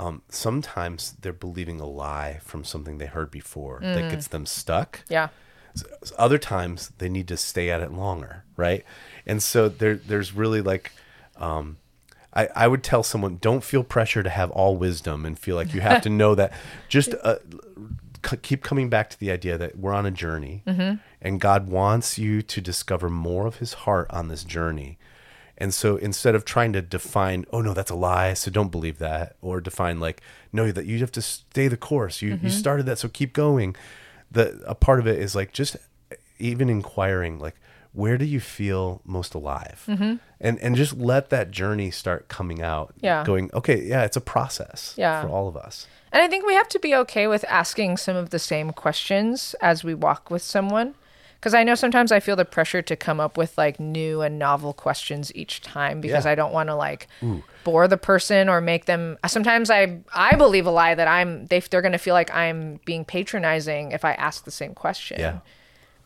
Um, 0.00 0.22
sometimes 0.28 1.12
they're 1.20 1.32
believing 1.32 1.80
a 1.80 1.86
lie 1.86 2.40
from 2.42 2.64
something 2.64 2.98
they 2.98 3.06
heard 3.06 3.30
before 3.30 3.80
Mm. 3.80 3.94
that 3.94 4.10
gets 4.10 4.26
them 4.28 4.44
stuck. 4.46 5.00
yeah 5.08 5.28
S- 5.76 6.12
Other 6.18 6.38
times 6.38 6.92
they 6.98 7.08
need 7.08 7.28
to 7.28 7.36
stay 7.36 7.70
at 7.70 7.80
it 7.80 7.92
longer, 7.92 8.44
right? 8.56 8.84
And 9.26 9.42
so 9.42 9.68
there, 9.68 9.94
there's 9.96 10.32
really 10.32 10.60
like, 10.60 10.92
um, 11.36 11.78
I, 12.32 12.48
I 12.54 12.66
would 12.68 12.82
tell 12.82 13.02
someone, 13.02 13.38
don't 13.40 13.62
feel 13.62 13.84
pressure 13.84 14.22
to 14.22 14.30
have 14.30 14.50
all 14.50 14.76
wisdom 14.76 15.24
and 15.24 15.38
feel 15.38 15.56
like 15.56 15.72
you 15.72 15.80
have 15.80 16.02
to 16.02 16.10
know 16.10 16.34
that. 16.34 16.52
Just 16.88 17.14
uh, 17.22 17.36
c- 18.26 18.36
keep 18.38 18.62
coming 18.62 18.88
back 18.88 19.08
to 19.10 19.18
the 19.20 19.30
idea 19.30 19.56
that 19.58 19.78
we're 19.78 19.92
on 19.94 20.04
a 20.06 20.10
journey, 20.10 20.62
and 21.22 21.40
God 21.40 21.68
wants 21.68 22.18
you 22.18 22.42
to 22.42 22.60
discover 22.60 23.08
more 23.08 23.46
of 23.46 23.56
His 23.56 23.74
heart 23.74 24.08
on 24.10 24.28
this 24.28 24.42
journey. 24.44 24.98
And 25.56 25.72
so 25.72 25.96
instead 25.96 26.34
of 26.34 26.44
trying 26.44 26.72
to 26.72 26.82
define, 26.82 27.44
oh 27.52 27.60
no, 27.60 27.74
that's 27.74 27.90
a 27.92 27.94
lie, 27.94 28.34
so 28.34 28.50
don't 28.50 28.72
believe 28.72 28.98
that, 28.98 29.36
or 29.40 29.60
define 29.60 30.00
like, 30.00 30.20
no, 30.52 30.72
that 30.72 30.86
you 30.86 30.98
have 30.98 31.12
to 31.12 31.22
stay 31.22 31.68
the 31.68 31.76
course. 31.76 32.20
You 32.20 32.30
you 32.42 32.50
started 32.50 32.86
that, 32.86 32.98
so 32.98 33.08
keep 33.08 33.32
going. 33.32 33.76
The 34.32 34.60
a 34.66 34.74
part 34.74 34.98
of 34.98 35.06
it 35.06 35.20
is 35.20 35.36
like 35.36 35.52
just 35.52 35.76
even 36.40 36.68
inquiring, 36.68 37.38
like, 37.38 37.54
where 37.94 38.18
do 38.18 38.24
you 38.26 38.40
feel 38.40 39.00
most 39.04 39.34
alive? 39.34 39.82
Mm-hmm. 39.88 40.16
And 40.40 40.58
and 40.58 40.76
just 40.76 40.96
let 40.98 41.30
that 41.30 41.50
journey 41.50 41.90
start 41.90 42.28
coming 42.28 42.60
out. 42.60 42.92
Yeah. 43.00 43.24
Going, 43.24 43.50
okay, 43.54 43.82
yeah, 43.82 44.02
it's 44.04 44.16
a 44.16 44.20
process 44.20 44.94
Yeah. 44.98 45.22
for 45.22 45.28
all 45.28 45.48
of 45.48 45.56
us. 45.56 45.86
And 46.12 46.22
I 46.22 46.28
think 46.28 46.46
we 46.46 46.54
have 46.54 46.68
to 46.68 46.78
be 46.78 46.94
okay 46.96 47.26
with 47.26 47.44
asking 47.48 47.96
some 47.96 48.14
of 48.16 48.30
the 48.30 48.38
same 48.38 48.70
questions 48.72 49.54
as 49.60 49.82
we 49.82 49.94
walk 49.94 50.30
with 50.30 50.42
someone. 50.42 50.94
Because 51.40 51.54
I 51.54 51.62
know 51.62 51.74
sometimes 51.74 52.10
I 52.10 52.20
feel 52.20 52.36
the 52.36 52.44
pressure 52.46 52.80
to 52.82 52.96
come 52.96 53.20
up 53.20 53.36
with 53.36 53.58
like 53.58 53.78
new 53.78 54.22
and 54.22 54.38
novel 54.38 54.72
questions 54.72 55.30
each 55.34 55.60
time 55.60 56.00
because 56.00 56.24
Yeah. 56.24 56.30
I 56.32 56.34
don't 56.34 56.52
want 56.54 56.68
to 56.70 56.74
like 56.74 57.06
bore 57.64 57.86
the 57.86 57.98
person 57.98 58.48
or 58.48 58.60
make 58.62 58.86
them. 58.86 59.18
Sometimes 59.26 59.70
I 59.70 60.00
I 60.14 60.36
believe 60.36 60.66
a 60.66 60.70
lie 60.70 60.94
that 60.94 61.06
I'm 61.08 61.46
they 61.46 61.60
they're 61.60 61.82
gonna 61.82 61.98
feel 61.98 62.14
like 62.14 62.30
I'm 62.34 62.80
being 62.86 63.04
patronizing 63.04 63.92
if 63.92 64.04
I 64.04 64.12
ask 64.14 64.44
the 64.44 64.50
same 64.50 64.74
question. 64.74 65.20
Yeah. 65.20 65.38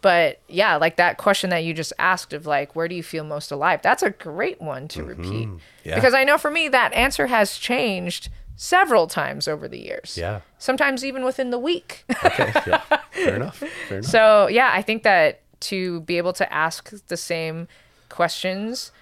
But 0.00 0.40
yeah, 0.48 0.76
like 0.76 0.96
that 0.96 1.18
question 1.18 1.50
that 1.50 1.64
you 1.64 1.74
just 1.74 1.92
asked 1.98 2.32
of 2.32 2.46
like, 2.46 2.76
where 2.76 2.86
do 2.86 2.94
you 2.94 3.02
feel 3.02 3.24
most 3.24 3.50
alive? 3.50 3.80
That's 3.82 4.02
a 4.02 4.10
great 4.10 4.60
one 4.60 4.86
to 4.88 5.02
repeat. 5.02 5.48
Mm-hmm. 5.48 5.56
Yeah. 5.84 5.96
Because 5.96 6.14
I 6.14 6.24
know 6.24 6.38
for 6.38 6.50
me, 6.50 6.68
that 6.68 6.92
answer 6.92 7.26
has 7.26 7.58
changed 7.58 8.28
several 8.54 9.06
times 9.06 9.48
over 9.48 9.66
the 9.66 9.78
years. 9.78 10.16
Yeah. 10.16 10.40
Sometimes 10.58 11.04
even 11.04 11.24
within 11.24 11.50
the 11.50 11.58
week. 11.58 12.04
Okay. 12.24 12.52
Yeah. 12.66 12.82
Fair 13.10 13.34
enough. 13.36 13.56
Fair 13.88 13.98
enough. 13.98 14.10
So 14.10 14.48
yeah, 14.48 14.70
I 14.72 14.82
think 14.82 15.02
that 15.02 15.40
to 15.60 16.00
be 16.02 16.18
able 16.18 16.32
to 16.34 16.52
ask 16.52 16.90
the 17.08 17.16
same 17.16 17.66
questions, 18.08 18.92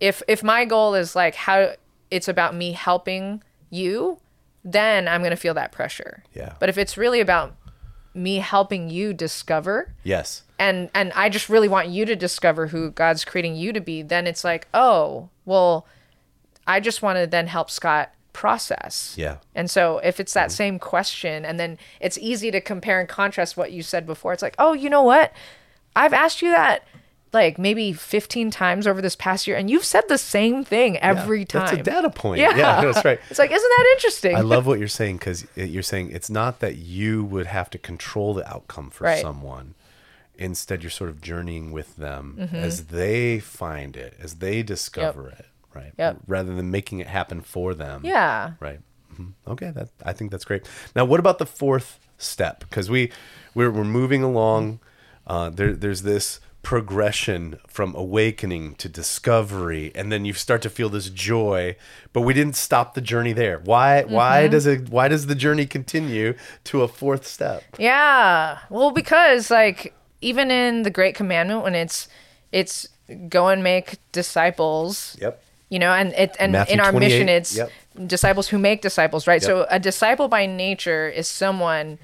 if 0.00 0.22
if 0.28 0.42
my 0.42 0.64
goal 0.64 0.94
is 0.94 1.16
like 1.16 1.34
how 1.34 1.72
it's 2.10 2.28
about 2.28 2.54
me 2.54 2.72
helping 2.72 3.42
you, 3.70 4.20
then 4.64 5.08
I'm 5.08 5.22
gonna 5.22 5.36
feel 5.36 5.54
that 5.54 5.72
pressure. 5.72 6.22
Yeah. 6.34 6.54
But 6.58 6.68
if 6.68 6.76
it's 6.76 6.96
really 6.96 7.20
about 7.20 7.56
me 8.16 8.36
helping 8.38 8.90
you 8.90 9.12
discover 9.12 9.94
yes. 10.02 10.42
and 10.58 10.90
and 10.94 11.12
I 11.14 11.28
just 11.28 11.48
really 11.48 11.68
want 11.68 11.88
you 11.88 12.04
to 12.06 12.16
discover 12.16 12.68
who 12.68 12.90
God's 12.90 13.24
creating 13.24 13.56
you 13.56 13.72
to 13.72 13.80
be, 13.80 14.02
then 14.02 14.26
it's 14.26 14.44
like, 14.44 14.68
oh, 14.74 15.28
well, 15.44 15.86
I 16.66 16.80
just 16.80 17.02
want 17.02 17.18
to 17.18 17.26
then 17.26 17.46
help 17.46 17.70
Scott 17.70 18.12
process. 18.32 19.14
Yeah. 19.16 19.38
And 19.54 19.70
so 19.70 19.98
if 19.98 20.20
it's 20.20 20.34
that 20.34 20.48
mm-hmm. 20.48 20.56
same 20.56 20.78
question 20.78 21.44
and 21.44 21.58
then 21.58 21.78
it's 22.00 22.18
easy 22.18 22.50
to 22.50 22.60
compare 22.60 23.00
and 23.00 23.08
contrast 23.08 23.56
what 23.56 23.72
you 23.72 23.82
said 23.82 24.06
before. 24.06 24.32
It's 24.32 24.42
like, 24.42 24.56
"Oh, 24.58 24.72
you 24.72 24.90
know 24.90 25.02
what? 25.02 25.32
I've 25.94 26.12
asked 26.12 26.42
you 26.42 26.50
that 26.50 26.84
like 27.40 27.58
maybe 27.58 27.92
15 27.92 28.50
times 28.50 28.86
over 28.86 29.00
this 29.02 29.16
past 29.16 29.46
year 29.46 29.56
and 29.56 29.70
you've 29.70 29.84
said 29.84 30.04
the 30.08 30.18
same 30.18 30.64
thing 30.64 30.96
every 30.98 31.44
time." 31.44 31.66
That's 31.66 31.80
a 31.80 31.82
data 31.82 32.10
point. 32.10 32.40
Yeah. 32.40 32.56
Yeah. 32.56 32.80
that's 32.92 33.04
right. 33.04 33.20
It's 33.30 33.38
like, 33.38 33.50
"Isn't 33.52 33.72
that 33.76 33.86
interesting?" 33.94 34.34
I 34.36 34.40
love 34.40 34.66
what 34.66 34.78
you're 34.78 34.88
saying 35.00 35.18
because 35.18 35.46
you're 35.54 35.82
saying 35.92 36.10
it's 36.12 36.30
not 36.30 36.60
that 36.60 36.76
you 36.76 37.24
would 37.24 37.46
have 37.46 37.68
to 37.70 37.78
control 37.78 38.34
the 38.34 38.44
outcome 38.54 38.90
for 38.90 39.04
Right. 39.04 39.22
someone. 39.22 39.74
Instead, 40.38 40.82
you're 40.82 40.90
sort 40.90 41.08
of 41.10 41.20
journeying 41.22 41.72
with 41.72 41.96
them 41.96 42.36
Mm-hmm. 42.38 42.56
as 42.56 42.86
they 42.88 43.38
find 43.38 43.96
it, 43.96 44.12
as 44.22 44.34
they 44.44 44.62
discover 44.62 45.30
it, 45.30 45.46
right? 45.74 45.92
Yep. 45.98 46.18
Rather 46.26 46.54
than 46.54 46.70
making 46.70 46.98
it 46.98 47.06
happen 47.06 47.40
for 47.40 47.72
them. 47.74 48.02
yeah. 48.04 48.52
Right. 48.60 48.80
Mhm. 49.14 49.32
Okay. 49.48 49.70
That 49.70 49.88
I 50.04 50.12
think 50.12 50.30
that's 50.30 50.44
great. 50.44 50.68
Now, 50.94 51.06
what 51.06 51.20
about 51.20 51.38
the 51.38 51.46
fourth 51.46 51.98
step? 52.18 52.60
Because 52.60 52.90
we 52.90 53.10
we're, 53.54 53.70
we're 53.70 53.84
moving 54.00 54.22
along. 54.22 54.80
Uh, 55.26 55.48
there, 55.48 55.72
there's 55.72 56.02
this 56.02 56.38
progression 56.66 57.60
from 57.68 57.94
awakening 57.94 58.74
to 58.74 58.88
discovery, 58.88 59.92
and 59.94 60.10
then 60.10 60.24
you 60.24 60.32
start 60.32 60.62
to 60.62 60.68
feel 60.68 60.88
this 60.88 61.08
joy. 61.10 61.76
But 62.12 62.22
we 62.22 62.34
didn't 62.34 62.56
stop 62.56 62.94
the 62.94 63.00
journey 63.00 63.32
there. 63.32 63.60
Why? 63.60 64.02
Mm-hmm. 64.02 64.12
Why 64.12 64.48
does 64.48 64.66
it? 64.66 64.88
Why 64.88 65.06
does 65.06 65.28
the 65.28 65.36
journey 65.36 65.66
continue 65.66 66.34
to 66.64 66.82
a 66.82 66.88
fourth 66.88 67.24
step? 67.24 67.62
Yeah. 67.78 68.58
Well, 68.68 68.90
because 68.90 69.48
like 69.48 69.94
even 70.20 70.50
in 70.50 70.82
the 70.82 70.90
Great 70.90 71.14
Commandment, 71.14 71.62
when 71.62 71.76
it's 71.76 72.08
it's 72.50 72.88
go 73.28 73.46
and 73.46 73.62
make 73.62 73.98
disciples. 74.10 75.16
Yep. 75.20 75.40
You 75.68 75.78
know, 75.78 75.92
and 75.92 76.12
it 76.14 76.34
and 76.40 76.50
Matthew 76.50 76.74
in 76.74 76.80
our 76.80 76.90
mission, 76.90 77.28
it's 77.28 77.56
yep. 77.56 77.70
disciples 78.08 78.48
who 78.48 78.58
make 78.58 78.82
disciples, 78.82 79.28
right? 79.28 79.40
Yep. 79.40 79.46
So 79.46 79.66
a 79.70 79.78
disciple 79.78 80.26
by 80.26 80.46
nature 80.46 81.08
is 81.08 81.28
someone 81.28 82.00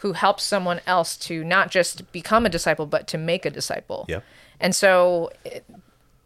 who 0.00 0.12
helps 0.12 0.42
someone 0.44 0.80
else 0.86 1.16
to 1.16 1.42
not 1.44 1.70
just 1.70 2.10
become 2.12 2.44
a 2.46 2.48
disciple, 2.48 2.86
but 2.86 3.06
to 3.08 3.18
make 3.18 3.44
a 3.46 3.50
disciple. 3.50 4.04
Yep. 4.08 4.24
And 4.60 4.74
so, 4.74 5.30
it, 5.44 5.64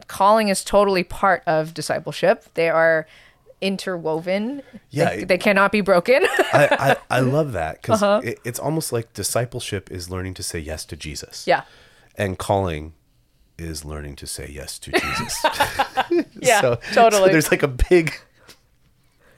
calling 0.09 0.49
is 0.49 0.65
totally 0.65 1.05
part 1.05 1.43
of 1.47 1.73
discipleship. 1.75 2.45
They 2.55 2.69
are 2.69 3.07
interwoven. 3.61 4.63
Yeah, 4.91 5.11
they, 5.11 5.23
it- 5.23 5.29
they 5.29 5.39
cannot 5.39 5.71
be 5.73 5.81
broken. 5.81 6.25
I, 6.53 6.97
I, 7.11 7.19
I 7.19 7.21
love 7.37 7.53
that 7.53 7.81
because 7.83 8.03
Uh-huh. 8.03 8.21
it, 8.25 8.41
it's 8.45 8.59
almost 8.59 8.93
like 8.93 9.13
discipleship 9.13 9.91
is 9.91 10.11
learning 10.11 10.35
to 10.35 10.43
say 10.43 10.59
yes 10.59 10.85
to 10.87 10.97
Jesus. 10.97 11.47
yeah. 11.47 11.63
and 12.17 12.39
calling 12.39 12.95
is 13.59 13.85
learning 13.85 14.17
to 14.17 14.27
say 14.27 14.49
yes 14.51 14.79
to 14.79 14.91
Jesus. 14.93 15.45
Yeah, 16.41 16.61
so, 16.63 16.79
totally. 16.93 17.29
So 17.29 17.33
there's 17.33 17.51
like 17.51 17.63
a 17.63 17.69
big 17.69 18.15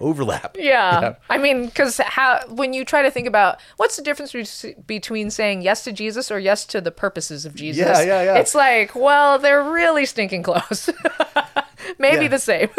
overlap. 0.03 0.57
Yeah. 0.59 1.15
I 1.31 1.39
mean, 1.39 1.67
because 1.67 1.99
how 1.99 2.41
when 2.49 2.73
you 2.75 2.85
try 2.85 3.03
to 3.03 3.11
think 3.11 3.27
about 3.27 3.59
what's 3.79 3.97
the 3.97 4.03
difference 4.03 4.33
be- 4.33 4.75
between 4.87 5.31
saying 5.31 5.63
yes 5.63 5.85
to 5.85 5.93
Jesus 5.93 6.31
or 6.31 6.39
yes 6.39 6.65
to 6.67 6.81
the 6.81 6.91
purposes 6.91 7.47
of 7.47 7.55
Jesus? 7.55 7.87
Yeah, 7.87 8.03
yeah, 8.03 8.23
yeah. 8.25 8.39
It's 8.39 8.55
like, 8.55 8.95
well, 8.95 9.39
they're 9.39 9.63
really 9.63 10.05
stinking 10.07 10.43
close. 10.43 10.91
Maybe 11.99 12.25
Yeah. 12.25 12.29
the 12.29 12.39
same. 12.39 12.69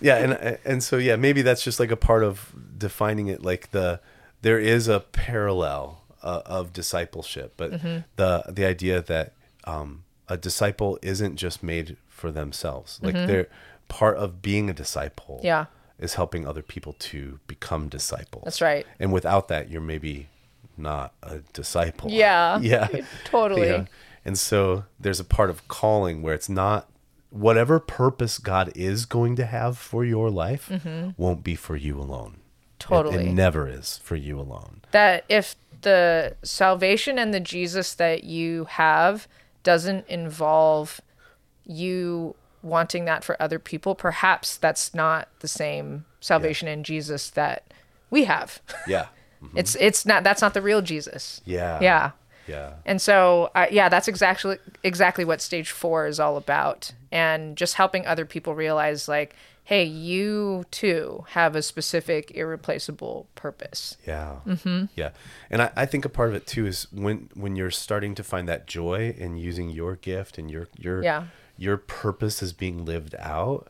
Yeah, 0.00 0.16
and 0.18 0.58
and 0.66 0.82
so 0.82 0.98
yeah, 0.98 1.16
maybe 1.16 1.40
that's 1.40 1.62
just 1.62 1.80
like 1.80 1.90
a 1.90 1.96
part 1.96 2.24
of 2.24 2.52
defining 2.76 3.28
it. 3.28 3.42
Like 3.42 3.70
the 3.70 4.00
there 4.42 4.58
is 4.58 4.86
a 4.86 5.00
parallel 5.00 6.02
uh, 6.22 6.42
of 6.44 6.72
discipleship, 6.74 7.54
but 7.56 7.72
Mm-hmm. 7.72 7.98
the 8.16 8.44
the 8.50 8.66
idea 8.66 9.00
that 9.00 9.32
um, 9.64 10.04
a 10.28 10.36
disciple 10.36 10.98
isn't 11.00 11.36
just 11.36 11.62
made 11.62 11.96
for 12.08 12.30
themselves. 12.30 12.98
Like 13.02 13.14
they're 13.14 13.46
part 13.88 14.18
of 14.18 14.42
being 14.42 14.68
a 14.68 14.74
disciple. 14.74 15.36
Mm-hmm. 15.36 15.46
Yeah. 15.46 15.64
Is 15.98 16.14
helping 16.14 16.46
other 16.46 16.62
people 16.62 16.94
to 16.98 17.38
become 17.46 17.88
disciples. 17.88 18.44
That's 18.44 18.60
right. 18.60 18.86
And 18.98 19.12
without 19.12 19.48
that, 19.48 19.70
you're 19.70 19.80
maybe 19.80 20.28
not 20.76 21.12
a 21.22 21.38
disciple. 21.52 22.10
Yeah. 22.10 22.58
Yeah. 22.62 22.88
Totally. 23.24 23.68
Yeah. 23.68 23.84
And 24.24 24.38
so 24.38 24.84
there's 24.98 25.20
a 25.20 25.24
part 25.24 25.50
of 25.50 25.68
calling 25.68 26.22
where 26.22 26.34
it's 26.34 26.48
not 26.48 26.88
whatever 27.30 27.78
purpose 27.80 28.38
God 28.38 28.72
is 28.74 29.06
going 29.06 29.36
to 29.36 29.44
have 29.46 29.76
for 29.78 30.04
your 30.04 30.30
life 30.30 30.70
won't 31.16 31.42
be 31.44 31.54
for 31.54 31.76
you 31.76 31.98
alone. 32.00 32.34
It- 32.34 32.40
Mm-hmm. 32.84 32.94
Totally. 32.94 33.26
It, 33.28 33.32
never 33.32 33.66
is 33.66 33.98
for 34.02 34.14
you 34.16 34.38
alone. 34.38 34.82
that 34.90 35.24
if 35.28 35.56
the 35.82 36.36
salvation 36.42 37.18
and 37.18 37.32
the 37.32 37.40
Jesus 37.40 37.94
that 37.94 38.24
you 38.24 38.64
have 38.66 39.26
doesn't 39.62 40.06
involve 40.08 41.00
you 41.64 42.34
wanting 42.64 43.04
that 43.04 43.22
for 43.22 43.40
other 43.40 43.58
people, 43.58 43.94
perhaps 43.94 44.56
that's 44.56 44.94
not 44.94 45.28
the 45.40 45.48
same 45.48 46.04
salvation 46.20 46.66
in 46.66 46.82
Jesus 46.82 47.30
that 47.30 47.64
we 48.10 48.24
have. 48.24 48.60
Yeah. 48.88 49.06
It's 49.54 49.74
it's 49.76 50.06
not 50.06 50.24
that's 50.24 50.40
not 50.40 50.54
the 50.54 50.62
real 50.62 50.80
Jesus. 50.80 51.42
Yeah. 51.44 51.78
Yeah. 51.82 52.10
Yeah. 52.46 52.74
And 52.86 53.00
so, 53.00 53.50
uh, 53.54 53.66
yeah, 53.70 53.88
that's 53.90 54.08
exactly 54.08 54.56
exactly 54.82 55.24
what 55.24 55.40
stage 55.42 55.70
four 55.70 56.06
is 56.06 56.18
all 56.18 56.36
about, 56.36 56.92
and 57.12 57.54
just 57.56 57.74
helping 57.74 58.06
other 58.06 58.24
people 58.24 58.54
realize, 58.54 59.06
like, 59.06 59.34
hey, 59.64 59.84
you 59.84 60.64
too 60.70 61.24
have 61.30 61.56
a 61.56 61.62
specific, 61.62 62.30
irreplaceable 62.32 63.26
purpose. 63.34 63.96
Yeah. 64.06 64.36
Mm-hmm. 64.46 64.86
Yeah. 64.94 65.10
And 65.50 65.62
I, 65.62 65.70
I 65.76 65.86
think 65.86 66.04
a 66.04 66.10
part 66.10 66.28
of 66.30 66.34
it 66.34 66.46
too 66.46 66.66
is 66.66 66.86
when 66.92 67.28
when 67.34 67.56
you're 67.56 67.70
starting 67.70 68.14
to 68.16 68.24
find 68.24 68.48
that 68.48 68.66
joy 68.66 69.14
in 69.16 69.36
using 69.36 69.70
your 69.70 69.96
gift 69.96 70.38
and 70.38 70.50
your 70.50 70.68
your 70.78 71.02
Yeah. 71.02 71.24
Your 71.56 71.76
purpose 71.76 72.42
is 72.42 72.52
being 72.52 72.84
lived 72.84 73.14
out, 73.18 73.68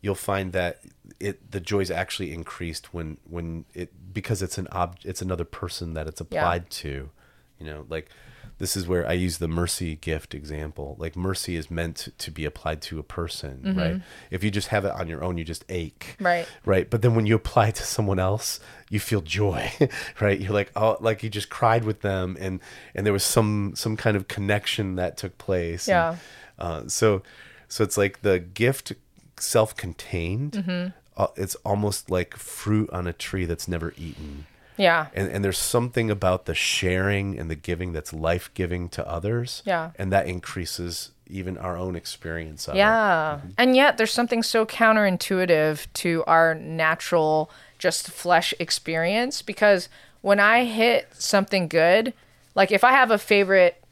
you'll 0.00 0.14
find 0.14 0.52
that 0.52 0.80
it 1.20 1.50
the 1.50 1.60
joy's 1.60 1.90
actually 1.90 2.32
increased 2.32 2.92
when 2.94 3.16
when 3.28 3.64
it 3.74 3.92
because 4.12 4.42
it's 4.42 4.58
an 4.58 4.68
ob 4.72 4.96
it's 5.04 5.22
another 5.22 5.44
person 5.44 5.94
that 5.94 6.06
it's 6.06 6.20
applied 6.20 6.70
to. 6.70 7.10
You 7.58 7.66
know, 7.66 7.86
like 7.88 8.10
this 8.58 8.74
is 8.76 8.86
where 8.88 9.06
I 9.06 9.12
use 9.12 9.36
the 9.38 9.48
mercy 9.48 9.96
gift 9.96 10.34
example. 10.34 10.96
Like 10.98 11.14
mercy 11.16 11.56
is 11.56 11.70
meant 11.70 12.08
to, 12.16 12.30
be 12.30 12.46
applied 12.46 12.80
to 12.82 12.98
a 12.98 13.02
person, 13.02 13.60
right? 13.76 13.92
Mm-hmm. 13.94 13.98
If 14.30 14.42
you 14.44 14.50
just 14.50 14.68
have 14.68 14.86
it 14.86 14.92
on 14.92 15.08
your 15.08 15.22
own, 15.22 15.36
you 15.36 15.44
just 15.44 15.64
ache 15.68 16.16
Right. 16.20 16.46
right 16.64 16.88
but 16.88 17.02
then 17.02 17.14
when 17.14 17.26
you 17.26 17.34
apply 17.34 17.68
it 17.68 17.74
to 17.76 17.82
someone 17.82 18.18
else 18.18 18.58
you 18.88 18.98
feel 19.00 19.20
joy 19.20 19.70
right 20.20 20.40
you're 20.40 20.52
like 20.54 20.70
oh 20.76 20.96
like 21.00 21.22
you 21.22 21.28
just 21.28 21.50
cried 21.50 21.84
with 21.84 22.00
them 22.00 22.36
and 22.40 22.60
and 22.94 23.04
there 23.04 23.12
was 23.12 23.24
some 23.24 23.72
some 23.74 23.94
kind 23.96 24.16
of 24.16 24.26
connection 24.28 24.96
that 24.96 25.16
took 25.18 25.36
place 25.38 25.86
Yeah. 25.88 26.10
and, 26.12 26.18
uh, 26.58 26.82
so 26.88 27.22
so 27.68 27.82
it's 27.84 27.96
like 27.98 28.22
the 28.22 28.38
gift 28.38 28.92
self-contained 29.38 30.52
Mm-hmm. 30.52 30.88
uh, 31.16 31.26
it's 31.36 31.54
almost 31.56 32.10
like 32.10 32.36
fruit 32.36 32.88
on 32.90 33.06
a 33.06 33.12
tree 33.12 33.44
that's 33.44 33.66
never 33.68 33.92
eaten 33.96 34.46
Yeah. 34.76 35.06
and 35.14 35.30
and 35.30 35.44
there's 35.44 35.58
something 35.58 36.10
about 36.10 36.46
the 36.46 36.54
sharing 36.54 37.38
and 37.38 37.50
the 37.50 37.54
giving 37.54 37.92
that's 37.92 38.12
life-giving 38.12 38.88
to 38.90 39.06
others 39.08 39.62
Yeah. 39.64 39.90
and 39.98 40.12
that 40.12 40.26
increases 40.26 41.10
even 41.28 41.58
our 41.58 41.76
own 41.76 41.96
experience 41.96 42.68
of 42.68 42.74
it. 42.76 42.78
Yeah. 42.78 43.40
And 43.58 43.74
yet 43.74 43.96
there's 43.98 44.12
something 44.12 44.44
so 44.44 44.64
counterintuitive 44.64 45.86
to 45.94 46.22
our 46.24 46.54
natural 46.54 47.50
just 47.78 48.08
flesh 48.12 48.54
experience 48.60 49.42
because 49.42 49.88
when 50.20 50.38
I 50.38 50.64
hit 50.66 51.08
something 51.12 51.66
good, 51.66 52.12
like 52.54 52.70
if 52.70 52.84
I 52.84 52.92
have 52.92 53.10
a 53.10 53.18
favorite 53.18 53.82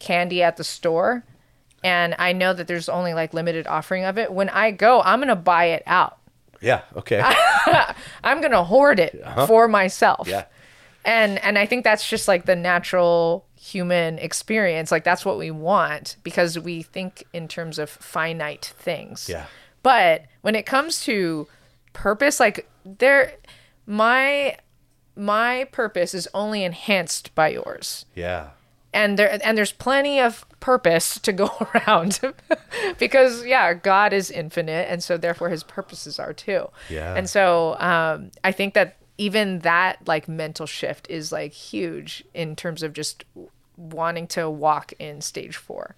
candy 0.00 0.42
at 0.42 0.56
the 0.56 0.64
store 0.64 1.22
and 1.82 2.14
I 2.18 2.32
know 2.32 2.52
that 2.52 2.66
there's 2.66 2.88
only 2.88 3.14
like 3.14 3.34
limited 3.34 3.66
offering 3.66 4.04
of 4.04 4.18
it, 4.18 4.32
when 4.32 4.48
I 4.48 4.70
go, 4.70 5.00
I'm 5.02 5.20
to 5.22 5.36
buy 5.36 5.66
it 5.66 5.82
out. 5.86 6.18
yeah 6.60 6.82
okay. 6.96 7.22
I'm 8.24 8.42
to 8.42 8.62
hoard 8.62 9.00
it 9.00 9.20
uh-huh. 9.22 9.46
for 9.46 9.68
myself. 9.68 10.28
yeah. 10.28 10.44
And 11.02 11.38
and 11.38 11.56
i 11.56 11.64
think 11.64 11.82
that's 11.82 12.06
just 12.06 12.28
like 12.28 12.44
the 12.44 12.56
natural 12.56 13.46
human 13.60 14.18
experience. 14.18 14.90
Like 14.90 15.04
that's 15.04 15.24
what 15.24 15.38
we 15.38 15.50
want 15.50 16.16
because 16.22 16.58
we 16.58 16.82
think 16.82 17.24
in 17.32 17.48
terms 17.48 17.78
of 17.78 17.90
finite 17.90 18.74
things. 18.78 19.28
Yeah. 19.28 19.46
but 19.82 20.24
when 20.42 20.54
it 20.54 20.66
comes 20.66 21.02
to 21.04 21.46
purpose 21.92 22.38
like 22.38 22.68
there 22.84 23.34
my 23.86 24.56
my 25.16 25.64
purpose 25.72 26.14
is 26.14 26.28
only 26.32 26.64
enhanced 26.64 27.34
by 27.34 27.48
yours. 27.48 28.06
Yeah. 28.14 28.50
And 28.92 29.18
there 29.18 29.38
and 29.44 29.58
there's 29.58 29.72
plenty 29.72 30.20
of 30.20 30.46
purpose 30.60 31.18
to 31.20 31.32
go 31.32 31.50
around 31.74 32.20
because 32.98 33.44
yeah 33.46 33.72
god 33.74 34.12
is 34.12 34.30
infinite 34.30 34.86
and 34.90 35.02
so 35.02 35.16
therefore 35.16 35.48
his 35.48 35.62
purposes 35.64 36.18
are 36.18 36.32
too 36.32 36.68
Yeah. 36.88 37.14
and 37.16 37.28
so 37.28 37.76
um, 37.80 38.30
i 38.44 38.52
think 38.52 38.74
that 38.74 38.96
even 39.18 39.60
that 39.60 40.06
like 40.06 40.28
mental 40.28 40.66
shift 40.66 41.08
is 41.10 41.32
like 41.32 41.52
huge 41.52 42.24
in 42.34 42.56
terms 42.56 42.82
of 42.82 42.92
just 42.92 43.24
wanting 43.76 44.26
to 44.28 44.48
walk 44.50 44.92
in 44.98 45.20
stage 45.20 45.56
four 45.56 45.96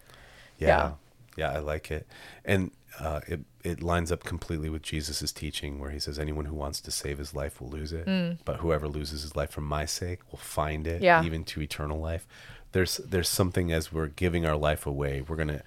Yeah. 0.59 0.93
Yeah, 1.37 1.51
I 1.51 1.61
like 1.61 1.91
it. 1.91 2.07
And 2.45 2.73
uh, 3.01 3.21
it, 3.27 3.41
it 3.65 3.83
lines 3.83 4.13
up 4.13 4.23
completely 4.23 4.69
with 4.69 4.83
Jesus' 4.83 5.33
teaching 5.33 5.79
where 5.79 5.89
he 5.89 5.99
says, 5.99 6.19
anyone 6.19 6.45
who 6.45 6.55
wants 6.55 6.79
to 6.83 6.91
save 6.91 7.17
his 7.17 7.33
life 7.35 7.59
will 7.59 7.71
lose 7.71 7.91
it. 7.95 8.07
But 8.45 8.57
whoever 8.59 8.87
loses 8.87 9.23
his 9.23 9.35
life 9.35 9.51
for 9.51 9.63
my 9.63 9.87
sake 9.87 10.19
will 10.31 10.39
find 10.39 10.87
it, 10.87 11.01
Mm. 11.01 11.05
Yeah. 11.05 11.25
even 11.25 11.43
to 11.45 11.63
eternal 11.63 11.99
life. 11.99 12.27
There's, 12.73 12.97
there's 12.99 13.29
something 13.29 13.71
as 13.73 13.93
we're 13.93 14.09
giving 14.09 14.45
our 14.47 14.57
life 14.57 14.87
away, 14.87 15.23
we're 15.27 15.37
going 15.37 15.49
to, 15.49 15.63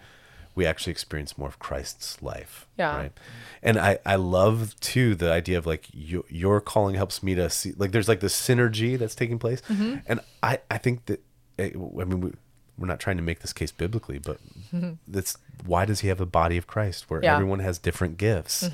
we 0.56 0.66
actually 0.66 0.92
experience 0.92 1.38
more 1.38 1.50
of 1.50 1.60
Christ's 1.60 2.22
life. 2.22 2.66
Yeah. 2.78 2.96
Right. 2.96 3.12
And 3.62 3.78
I, 3.78 4.00
I 4.06 4.16
love 4.16 4.74
too 4.80 5.14
the 5.16 5.32
idea 5.32 5.58
of 5.58 5.66
like 5.66 5.88
your, 5.94 6.24
your 6.30 6.62
calling 6.62 6.96
helps 6.96 7.22
me 7.22 7.36
to 7.36 7.50
see, 7.50 7.74
like 7.78 7.92
there's 7.92 8.08
like 8.08 8.22
the 8.22 8.28
synergy 8.28 8.98
that's 8.98 9.16
taking 9.16 9.38
place. 9.38 9.62
Mm-hmm. 9.70 9.98
And 10.08 10.22
I, 10.42 10.60
I 10.72 10.78
think 10.78 11.06
that, 11.08 11.22
eh, 11.60 11.72
I 11.74 12.04
mean, 12.06 12.22
we, 12.22 12.32
we're 12.78 12.88
not 12.88 13.00
trying 13.00 13.18
to 13.18 13.24
make 13.24 13.40
this 13.40 13.54
case 13.54 13.72
biblically, 13.72 14.18
but 14.20 14.38
that's 15.08 15.38
why 15.66 15.86
does 15.86 16.02
he 16.02 16.08
have 16.10 16.20
a 16.22 16.26
body 16.26 16.58
of 16.58 16.68
Christ 16.68 17.10
where 17.10 17.22
Yeah. 17.22 17.32
Mm-hmm. 17.32 17.36
everyone 17.36 17.60
has 17.60 17.78
different 17.78 18.18
gifts? 18.18 18.70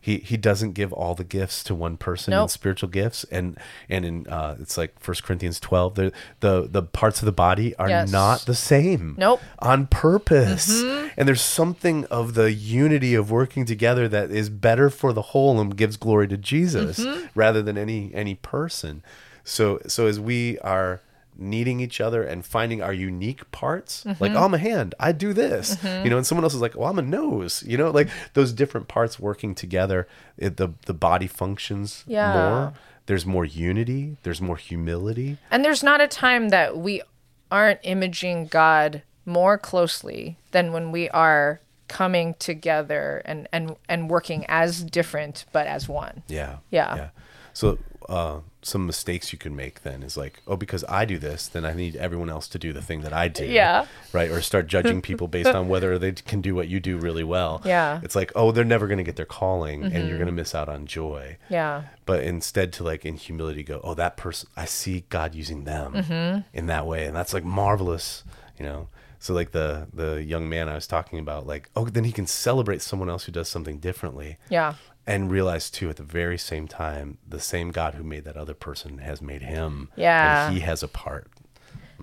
He 0.00 0.18
he 0.18 0.36
doesn't 0.36 0.72
give 0.72 0.92
all 0.92 1.14
the 1.14 1.24
gifts 1.24 1.64
to 1.64 1.74
one 1.74 1.96
person 1.96 2.32
in 2.44 2.48
spiritual 2.48 2.88
gifts, 2.88 3.24
and 3.30 3.58
and 3.88 4.04
in 4.04 4.26
uh, 4.28 4.56
it's 4.60 4.76
like 4.76 4.98
First 5.00 5.24
Corinthians 5.24 5.58
twelve. 5.60 5.94
The 5.96 6.12
the 6.40 6.68
the 6.68 6.82
parts 6.82 7.20
of 7.20 7.26
the 7.26 7.32
body 7.32 7.74
are 7.76 7.88
Yes. 7.88 8.10
not 8.10 8.40
the 8.46 8.54
same. 8.54 9.14
Nope. 9.18 9.40
on 9.58 9.86
purpose. 9.86 10.82
And 11.16 11.26
there's 11.26 11.40
something 11.42 12.04
of 12.06 12.34
the 12.34 12.52
unity 12.52 13.14
of 13.14 13.30
working 13.30 13.64
together 13.64 14.06
that 14.08 14.30
is 14.30 14.48
better 14.50 14.90
for 14.90 15.12
the 15.12 15.22
whole 15.22 15.60
and 15.60 15.76
gives 15.76 15.96
glory 15.96 16.28
to 16.28 16.36
Jesus 16.36 17.04
rather 17.34 17.62
than 17.62 17.76
any 17.78 18.10
any 18.14 18.34
person. 18.34 19.02
So 19.44 19.80
so 19.86 20.06
as 20.06 20.18
we 20.20 20.58
are 20.60 21.00
needing 21.38 21.80
each 21.80 22.00
other 22.00 22.22
and 22.22 22.44
finding 22.44 22.82
our 22.82 22.92
unique 22.92 23.50
parts 23.50 24.04
like 24.06 24.16
mm-hmm. 24.16 24.36
oh, 24.36 24.44
i'm 24.44 24.54
a 24.54 24.58
hand 24.58 24.94
i 24.98 25.12
do 25.12 25.32
this 25.32 25.76
mm-hmm. 25.76 26.04
you 26.04 26.10
know 26.10 26.16
and 26.16 26.26
someone 26.26 26.44
else 26.44 26.54
is 26.54 26.60
like 26.60 26.74
well 26.76 26.88
i'm 26.88 26.98
a 26.98 27.02
nose 27.02 27.62
you 27.66 27.76
know 27.76 27.90
like 27.90 28.08
those 28.34 28.52
different 28.52 28.88
parts 28.88 29.18
working 29.18 29.54
together 29.54 30.06
it, 30.36 30.56
the 30.56 30.68
the 30.86 30.94
body 30.94 31.26
functions 31.26 32.04
Yeah. 32.06 32.32
more 32.32 32.72
there's 33.06 33.26
more 33.26 33.44
unity 33.44 34.16
there's 34.22 34.40
more 34.40 34.56
humility 34.56 35.38
And 35.50 35.64
there's 35.64 35.82
not 35.82 36.00
a 36.00 36.08
time 36.08 36.48
that 36.50 36.76
we 36.76 37.02
aren't 37.50 37.80
imaging 37.82 38.46
God 38.48 39.02
more 39.24 39.58
closely 39.58 40.38
than 40.52 40.72
when 40.72 40.90
we 40.92 41.08
are 41.10 41.60
coming 41.88 42.34
together 42.38 43.22
and 43.24 43.48
and 43.52 43.76
and 43.88 44.10
working 44.10 44.44
as 44.48 44.82
different 44.82 45.44
but 45.52 45.66
as 45.66 45.88
one. 45.88 46.22
Yeah. 46.28 46.58
Yeah. 46.70 46.96
Yeah. 46.96 47.08
So 47.56 47.78
uh, 48.06 48.40
some 48.60 48.86
mistakes 48.86 49.32
you 49.32 49.38
can 49.38 49.56
make 49.56 49.82
then 49.82 50.02
is 50.02 50.14
like, 50.14 50.42
oh, 50.46 50.56
because 50.56 50.84
I 50.90 51.06
do 51.06 51.16
this, 51.16 51.48
then 51.48 51.64
I 51.64 51.72
need 51.72 51.96
everyone 51.96 52.28
else 52.28 52.48
to 52.48 52.58
do 52.58 52.74
the 52.74 52.82
thing 52.82 53.00
that 53.00 53.14
I 53.14 53.28
do. 53.28 53.46
Yeah. 53.46 53.86
Right. 54.12 54.30
Or 54.30 54.42
start 54.42 54.66
judging 54.66 55.00
people 55.00 55.26
based 55.26 55.48
on 55.48 55.66
whether 55.68 55.98
they 55.98 56.12
can 56.12 56.42
do 56.42 56.54
what 56.54 56.68
you 56.68 56.80
do 56.80 56.98
really 56.98 57.24
well. 57.24 57.62
Yeah. 57.64 57.94
Mm-hmm. 57.96 58.04
It's 58.04 58.14
like, 58.14 58.30
oh, 58.36 58.52
they're 58.52 58.62
never 58.62 58.86
going 58.86 58.98
to 58.98 59.04
get 59.04 59.16
their 59.16 59.24
calling 59.24 59.84
and 59.84 60.06
you're 60.06 60.18
going 60.18 60.26
to 60.26 60.32
miss 60.34 60.54
out 60.54 60.68
on 60.68 60.84
joy. 60.84 61.38
Yeah. 61.48 61.84
But 62.04 62.24
instead 62.24 62.74
to 62.74 62.84
like 62.84 63.06
in 63.06 63.16
humility 63.16 63.62
go, 63.62 63.80
oh, 63.82 63.94
that 63.94 64.18
person, 64.18 64.50
I 64.54 64.66
see 64.66 65.06
God 65.08 65.34
using 65.34 65.64
them 65.64 65.94
Mm-hmm. 65.94 66.40
in 66.52 66.66
that 66.66 66.86
way. 66.86 67.06
And 67.06 67.16
that's 67.16 67.32
like 67.32 67.44
marvelous, 67.44 68.22
you 68.58 68.66
know? 68.66 68.88
So 69.18 69.32
like 69.32 69.52
the, 69.52 69.88
the 69.94 70.22
young 70.22 70.46
man 70.46 70.68
I 70.68 70.74
was 70.74 70.86
talking 70.86 71.18
about, 71.18 71.46
like, 71.46 71.70
oh, 71.74 71.86
then 71.86 72.04
he 72.04 72.12
can 72.12 72.26
celebrate 72.26 72.82
someone 72.82 73.08
else 73.08 73.24
who 73.24 73.32
does 73.32 73.48
something 73.48 73.78
differently 73.78 74.36
Yeah. 74.50 74.74
And 75.06 75.30
realize 75.30 75.70
too 75.70 75.88
at 75.90 75.96
the 75.96 76.02
very 76.02 76.36
same 76.38 76.66
time 76.66 77.18
the 77.26 77.38
same 77.40 77.70
god 77.70 77.94
who 77.94 78.02
made 78.02 78.24
that 78.24 78.36
other 78.36 78.54
person 78.54 78.98
has 78.98 79.20
made 79.22 79.42
him 79.42 79.88
Yeah. 79.96 80.46
and 80.46 80.54
he 80.54 80.60
has 80.60 80.82
a 80.82 80.88
part 80.88 81.28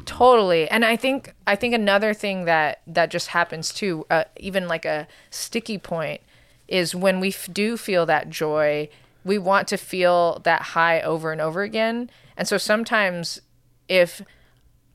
Totally. 0.05 0.67
And 0.69 0.83
I 0.83 0.95
think 0.95 1.33
I 1.45 1.55
think 1.55 1.75
another 1.75 2.13
thing 2.15 2.45
that 2.45 2.81
that 2.87 3.11
just 3.11 3.27
happens 3.27 3.71
too, 3.71 4.05
uh, 4.09 4.23
even 4.37 4.67
like 4.67 4.85
a 4.85 5.07
sticky 5.29 5.77
point, 5.77 6.21
is 6.67 6.95
when 6.95 7.19
we 7.19 7.27
f- 7.29 7.47
do 7.53 7.77
feel 7.77 8.05
that 8.07 8.29
joy, 8.31 8.89
we 9.23 9.37
want 9.37 9.67
to 9.67 9.77
feel 9.77 10.39
that 10.45 10.61
high 10.73 10.99
over 11.01 11.31
and 11.31 11.39
over 11.39 11.61
again. 11.61 12.09
And 12.35 12.47
so 12.47 12.57
sometimes, 12.57 13.39
if 13.87 14.23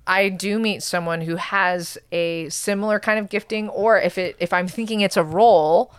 I 0.06 0.28
do 0.30 0.58
meet 0.58 0.82
someone 0.82 1.20
who 1.22 1.36
has 1.36 1.96
a 2.10 2.48
similar 2.48 2.98
kind 2.98 3.20
of 3.20 3.28
gifting, 3.28 3.68
or 3.68 4.00
if 4.00 4.18
it 4.18 4.34
if 4.40 4.52
I'm 4.52 4.66
thinking 4.66 5.00
it's 5.00 5.16
a 5.16 5.22
role, 5.24 5.94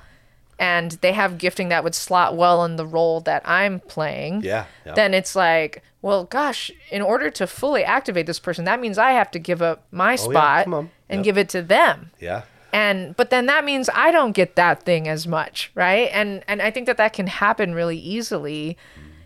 and 0.59 0.91
they 1.01 1.13
have 1.13 1.37
gifting 1.37 1.69
that 1.69 1.83
would 1.83 1.95
slot 1.95 2.35
well 2.35 2.63
in 2.65 2.75
the 2.75 2.85
role 2.85 3.21
that 3.21 3.41
I'm 3.45 3.79
playing, 3.79 4.43
Yeah, 4.43 4.65
yeah. 4.85 4.93
then 4.93 5.13
it's 5.13 5.35
like, 5.35 5.81
well, 6.01 6.25
gosh, 6.25 6.69
in 6.91 7.01
order 7.01 7.29
to 7.31 7.47
fully 7.47 7.83
activate 7.83 8.25
this 8.27 8.39
person, 8.39 8.65
that 8.65 8.79
means 8.79 8.97
I 8.97 9.11
have 9.11 9.31
to 9.31 9.39
give 9.39 9.61
up 9.61 9.85
my 9.91 10.15
spot 10.15 10.61
Oh, 10.61 10.63
come 10.65 10.73
on. 10.73 10.91
and 11.09 11.19
Yep. 11.19 11.23
give 11.25 11.37
it 11.37 11.49
to 11.49 11.61
them. 11.61 12.11
yeah 12.19 12.41
And 12.71 13.15
but 13.15 13.29
then 13.31 13.47
that 13.47 13.65
means 13.65 13.89
I 13.95 14.11
don't 14.11 14.33
get 14.33 14.55
that 14.55 14.83
thing 14.83 15.07
as 15.07 15.25
much, 15.25 15.71
right? 15.75 16.09
And 16.13 16.43
and 16.47 16.61
I 16.61 16.69
think 16.71 16.85
that 16.87 16.97
that 16.97 17.13
can 17.13 17.25
happen 17.27 17.73
really 17.73 17.97
easily. 17.97 18.77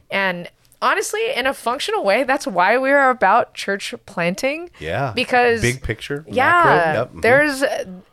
And 0.10 0.50
honestly, 0.82 1.34
in 1.36 1.46
a 1.48 1.54
functional 1.54 2.04
way, 2.04 2.24
that's 2.24 2.46
why 2.48 2.78
we're 2.78 3.10
about 3.10 3.54
church 3.54 3.94
planting. 4.06 4.70
yeah 4.80 5.12
Because 5.16 5.62
big 5.62 5.82
picture 5.82 6.24
yeah, 6.28 6.64
macro, 6.66 7.02
yep, 7.02 7.12
mhm. 7.14 7.22
there's 7.22 7.64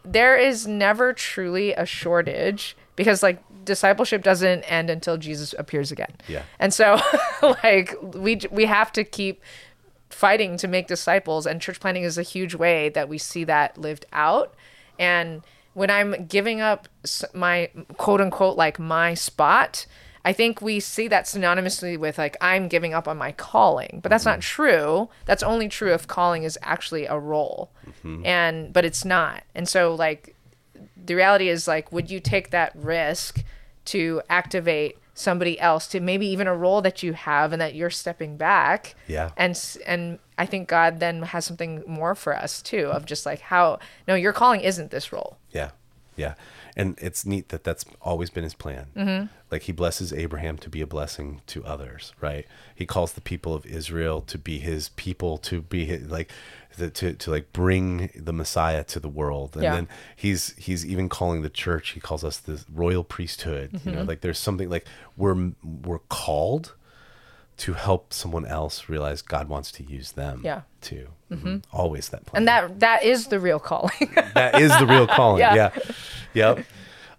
there 0.04 0.36
is 0.36 0.66
never 0.66 1.12
truly 1.12 1.72
a 1.74 1.84
shortage 1.86 2.76
because 3.00 3.22
like 3.22 3.42
discipleship 3.64 4.22
doesn't 4.22 4.62
end 4.64 4.90
until 4.90 5.16
Jesus 5.16 5.54
appears 5.56 5.90
again. 5.90 6.12
Yeah. 6.28 6.42
And 6.58 6.74
so 6.74 7.00
like 7.64 7.94
we 8.02 8.42
we 8.50 8.66
have 8.66 8.92
to 8.92 9.04
keep 9.04 9.40
fighting 10.10 10.58
to 10.58 10.68
make 10.68 10.86
disciples 10.86 11.46
and 11.46 11.62
church 11.62 11.80
planting 11.80 12.02
is 12.02 12.18
a 12.18 12.22
huge 12.22 12.54
way 12.54 12.90
that 12.90 13.08
we 13.08 13.16
see 13.16 13.44
that 13.44 13.78
lived 13.78 14.04
out. 14.12 14.54
And 14.98 15.40
when 15.72 15.88
i'm 15.88 16.26
giving 16.26 16.60
up 16.60 16.88
my 17.32 17.70
quote 17.96 18.20
unquote 18.20 18.56
like 18.56 18.80
my 18.80 19.14
spot 19.14 19.86
i 20.24 20.32
think 20.32 20.60
we 20.60 20.80
see 20.80 21.06
that 21.06 21.26
synonymously 21.26 21.96
with 21.96 22.18
like 22.18 22.36
i'm 22.40 22.66
giving 22.66 22.92
up 22.92 23.06
on 23.06 23.16
my 23.16 23.30
calling. 23.32 24.00
But 24.02 24.10
that's 24.10 24.24
not 24.24 24.40
mm-hmm. 24.40 24.62
true. 24.62 25.08
That's 25.26 25.44
only 25.44 25.68
true 25.68 25.94
if 25.94 26.08
calling 26.08 26.42
is 26.42 26.58
actually 26.62 27.06
a 27.06 27.16
role. 27.16 27.70
Mm-hmm. 27.86 28.26
And 28.26 28.72
but 28.72 28.84
it's 28.84 29.04
not. 29.04 29.44
And 29.54 29.68
so 29.68 29.94
like 29.94 30.34
the 31.10 31.16
reality 31.16 31.48
is 31.48 31.66
like 31.66 31.90
would 31.90 32.08
you 32.08 32.20
take 32.20 32.50
that 32.50 32.70
risk 32.76 33.42
to 33.86 34.22
activate 34.30 34.96
somebody 35.12 35.58
else 35.58 35.88
to 35.88 35.98
maybe 35.98 36.24
even 36.24 36.46
a 36.46 36.54
role 36.56 36.80
that 36.82 37.02
you 37.02 37.14
have 37.14 37.52
and 37.52 37.60
that 37.60 37.74
you're 37.74 37.90
stepping 37.90 38.36
back? 38.36 38.94
Yeah. 39.08 39.30
and 39.36 39.60
and 39.84 40.20
i 40.38 40.46
think 40.46 40.68
god 40.68 41.00
then 41.00 41.22
has 41.22 41.44
something 41.44 41.82
more 41.84 42.14
for 42.14 42.32
us 42.36 42.62
too 42.62 42.86
of 42.92 43.06
just 43.06 43.26
like 43.26 43.40
how 43.40 43.80
no 44.06 44.14
your 44.14 44.32
calling 44.32 44.60
isn't 44.60 44.92
this 44.92 45.12
role. 45.12 45.36
Yeah. 45.50 45.70
Yeah 46.14 46.34
and 46.76 46.96
it's 47.00 47.24
neat 47.26 47.48
that 47.50 47.64
that's 47.64 47.84
always 48.02 48.30
been 48.30 48.44
his 48.44 48.54
plan 48.54 48.86
mm-hmm. 48.96 49.26
like 49.50 49.62
he 49.62 49.72
blesses 49.72 50.12
abraham 50.12 50.56
to 50.58 50.68
be 50.68 50.80
a 50.80 50.86
blessing 50.86 51.40
to 51.46 51.64
others 51.64 52.12
right 52.20 52.46
he 52.74 52.86
calls 52.86 53.12
the 53.14 53.20
people 53.20 53.54
of 53.54 53.64
israel 53.66 54.20
to 54.20 54.38
be 54.38 54.58
his 54.58 54.90
people 54.90 55.38
to 55.38 55.60
be 55.62 55.84
his, 55.86 56.10
like 56.10 56.30
the, 56.78 56.88
to, 56.90 57.12
to 57.14 57.30
like 57.30 57.52
bring 57.52 58.10
the 58.14 58.32
messiah 58.32 58.84
to 58.84 59.00
the 59.00 59.08
world 59.08 59.54
and 59.54 59.62
Yeah. 59.64 59.74
then 59.74 59.88
he's 60.16 60.54
he's 60.56 60.86
even 60.86 61.08
calling 61.08 61.42
the 61.42 61.50
church 61.50 61.90
he 61.90 62.00
calls 62.00 62.22
us 62.24 62.38
the 62.38 62.64
royal 62.72 63.04
priesthood 63.04 63.70
you 63.72 63.78
Mm-hmm. 63.80 63.94
know 63.94 64.02
like 64.04 64.20
there's 64.20 64.38
something 64.38 64.68
like 64.70 64.86
we're 65.16 65.52
we're 65.84 65.98
called 66.08 66.74
to 67.60 67.74
help 67.74 68.12
someone 68.12 68.46
else 68.46 68.88
realize 68.88 69.22
god 69.22 69.48
wants 69.48 69.70
to 69.72 69.82
use 69.84 70.12
them 70.12 70.40
Yeah. 70.44 70.62
too 70.80 71.08
Mhm. 71.30 71.62
always 71.72 72.08
that 72.08 72.26
plan 72.26 72.40
and 72.40 72.48
that 72.48 72.80
that 72.80 73.04
is 73.04 73.26
the 73.28 73.38
real 73.38 73.58
calling 73.60 74.10
that 74.34 74.60
is 74.60 74.76
the 74.78 74.86
real 74.86 75.06
calling. 75.06 75.40
Yeah. 75.46 75.54
yeah. 75.54 75.70
Yep. 76.34 76.64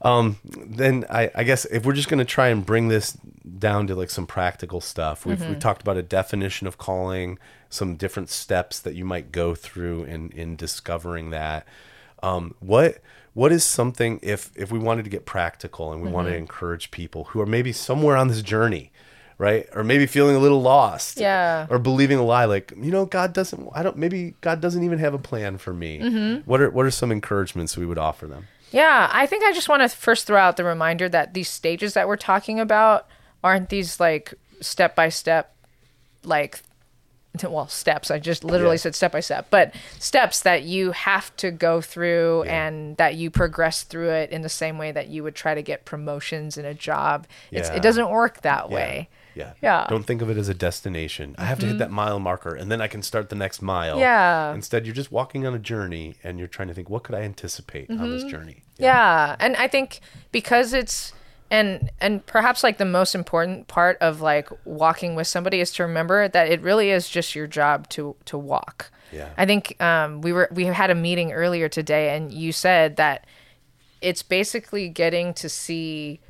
Um, 0.04 0.38
then 0.44 1.06
I, 1.12 1.30
I 1.36 1.44
guess 1.44 1.66
if 1.66 1.86
we're 1.86 1.94
just 1.94 2.10
going 2.10 2.18
to 2.18 2.26
try 2.26 2.48
and 2.48 2.66
bring 2.66 2.88
this 2.88 3.16
down 3.60 3.86
to 3.88 3.94
like 3.96 4.10
some 4.10 4.26
practical 4.26 4.82
stuff, 4.82 5.28
we've, 5.28 5.46
we 5.48 5.54
talked 5.56 5.82
about 5.84 5.96
a 5.96 6.02
definition 6.02 6.66
of 6.66 6.80
calling, 6.80 7.38
some 7.70 7.96
different 7.98 8.30
steps 8.30 8.80
that 8.80 8.96
you 8.96 9.06
might 9.06 9.32
go 9.32 9.54
through 9.54 10.06
in, 10.06 10.32
in 10.32 10.56
discovering 10.56 11.30
that. 11.30 11.68
Um, 12.24 12.56
what, 12.60 12.98
what 13.34 13.52
is 13.52 13.64
something 13.64 14.20
if, 14.24 14.50
if 14.56 14.72
we 14.72 14.80
wanted 14.80 15.04
to 15.04 15.12
get 15.12 15.28
practical 15.28 15.92
and 15.94 16.02
we 16.02 16.10
want 16.10 16.28
to 16.30 16.36
encourage 16.36 16.90
people 16.90 17.26
who 17.26 17.40
are 17.40 17.46
maybe 17.46 17.72
somewhere 17.72 18.18
on 18.18 18.28
this 18.28 18.42
journey, 18.42 18.91
right? 19.42 19.68
Or 19.74 19.84
maybe 19.84 20.06
feeling 20.06 20.36
a 20.36 20.40
little 20.40 20.62
lost 20.62 21.18
Yeah. 21.18 21.66
or 21.70 21.80
believing 21.80 22.18
a 22.20 22.24
lie 22.24 22.46
like 22.46 22.72
you 22.78 22.92
know 22.92 23.06
god 23.06 23.34
doesn't 23.34 23.68
i 23.74 23.82
don't 23.82 23.98
maybe 23.98 24.36
god 24.42 24.62
doesn't 24.62 24.84
even 24.84 25.00
have 25.00 25.14
a 25.16 25.20
plan 25.30 25.58
for 25.58 25.74
me 25.74 26.00
Mm-hmm. 26.00 26.50
what 26.50 26.62
are 26.62 26.70
what 26.70 26.86
are 26.86 26.92
some 26.92 27.12
encouragements 27.12 27.76
we 27.76 27.86
would 27.86 27.98
offer 27.98 28.28
them 28.28 28.48
Yeah, 28.72 29.10
I 29.12 29.26
think 29.26 29.44
I 29.44 29.52
just 29.52 29.68
want 29.68 29.82
to 29.82 29.90
first 29.90 30.28
throw 30.28 30.38
out 30.40 30.56
the 30.58 30.64
reminder 30.64 31.10
that 31.10 31.34
these 31.34 31.50
stages 31.50 31.94
that 31.96 32.08
we're 32.08 32.18
talking 32.32 32.60
about 32.60 33.08
aren't 33.44 33.70
these 33.70 34.00
like 34.00 34.34
step 34.62 34.96
by 34.96 35.10
step, 35.10 35.56
like 36.24 36.62
well 37.50 37.68
steps 37.68 38.12
i 38.12 38.20
just 38.20 38.44
literally 38.44 38.76
Yeah. 38.76 38.82
said 38.92 38.96
step 38.96 39.12
by 39.14 39.22
step 39.22 39.48
but 39.50 39.74
steps 40.00 40.42
that 40.42 40.64
you 40.64 40.92
have 40.92 41.34
to 41.38 41.50
go 41.50 41.80
through 41.82 42.44
Yeah. 42.46 42.68
and 42.68 42.98
that 42.98 43.16
you 43.16 43.32
progress 43.32 43.84
through 43.84 44.10
it 44.12 44.30
in 44.32 44.42
the 44.42 44.50
same 44.50 44.78
way 44.78 44.92
that 44.92 45.08
you 45.08 45.24
would 45.24 45.34
try 45.36 45.56
to 45.56 45.62
get 45.62 45.86
promotions 45.86 46.58
in 46.58 46.66
a 46.66 46.74
job 46.74 47.26
it's, 47.50 47.70
Yeah. 47.70 47.76
it 47.78 47.82
doesn't 47.82 48.10
work 48.10 48.42
that 48.42 48.70
way 48.70 49.08
Yeah. 49.36 49.54
Yeah. 49.62 49.82
Mm-hmm. 49.82 49.94
Don't 49.94 50.04
think 50.04 50.22
of 50.22 50.30
it 50.30 50.38
as 50.38 50.50
a 50.50 50.54
destination. 50.54 51.36
I 51.38 51.46
have 51.46 51.60
to 51.60 51.65
hit 51.65 51.78
that 51.78 51.91
mile 51.91 52.20
marker 52.20 52.54
and 52.56 52.72
then 52.72 52.82
I 52.82 52.88
can 52.88 53.02
start 53.02 53.30
the 53.30 53.36
next 53.36 53.62
mile. 53.62 53.98
Yeah. 54.00 54.54
Instead, 54.54 54.86
you're 54.86 54.96
just 54.96 55.12
walking 55.12 55.46
on 55.48 55.54
a 55.54 55.60
journey 55.60 56.15
and 56.24 56.38
you're 56.39 56.48
trying 56.48 56.67
to 56.67 56.74
think, 56.74 56.89
what 56.89 57.04
could 57.04 57.15
I 57.15 57.22
anticipate 57.22 57.89
on 57.89 57.98
Mm-hmm. 57.98 58.12
this 58.12 58.24
journey? 58.26 58.63
yeah 58.78 59.36
and 59.39 59.56
i 59.58 59.67
think 59.67 60.00
because 60.32 60.74
it's 60.74 61.13
and 61.52 61.91
and 62.00 62.26
perhaps 62.26 62.63
like 62.63 62.80
the 62.80 62.86
most 62.86 63.13
important 63.13 63.67
part 63.67 63.96
of 64.02 64.22
like 64.22 64.50
walking 64.65 65.13
with 65.13 65.28
somebody 65.28 65.60
is 65.60 65.72
to 65.74 65.84
remember 65.84 66.28
that 66.28 66.48
it 66.48 66.60
really 66.62 66.89
is 66.89 67.08
just 67.08 67.36
your 67.36 67.46
job 67.46 67.88
to 67.89 68.15
to 68.26 68.39
walk 68.39 68.89
Yeah. 69.12 69.30
i 69.38 69.46
think 69.46 69.80
um 69.80 70.22
we 70.22 70.34
were 70.34 70.48
we 70.52 70.65
had 70.65 70.89
a 70.89 70.96
meeting 70.96 71.32
earlier 71.32 71.70
today 71.70 72.15
and 72.15 72.32
you 72.32 72.52
said 72.52 72.96
that 72.96 73.28
it's 74.02 74.24
basically 74.24 74.89
getting 74.89 75.34
to 75.36 75.48
see 75.48 76.22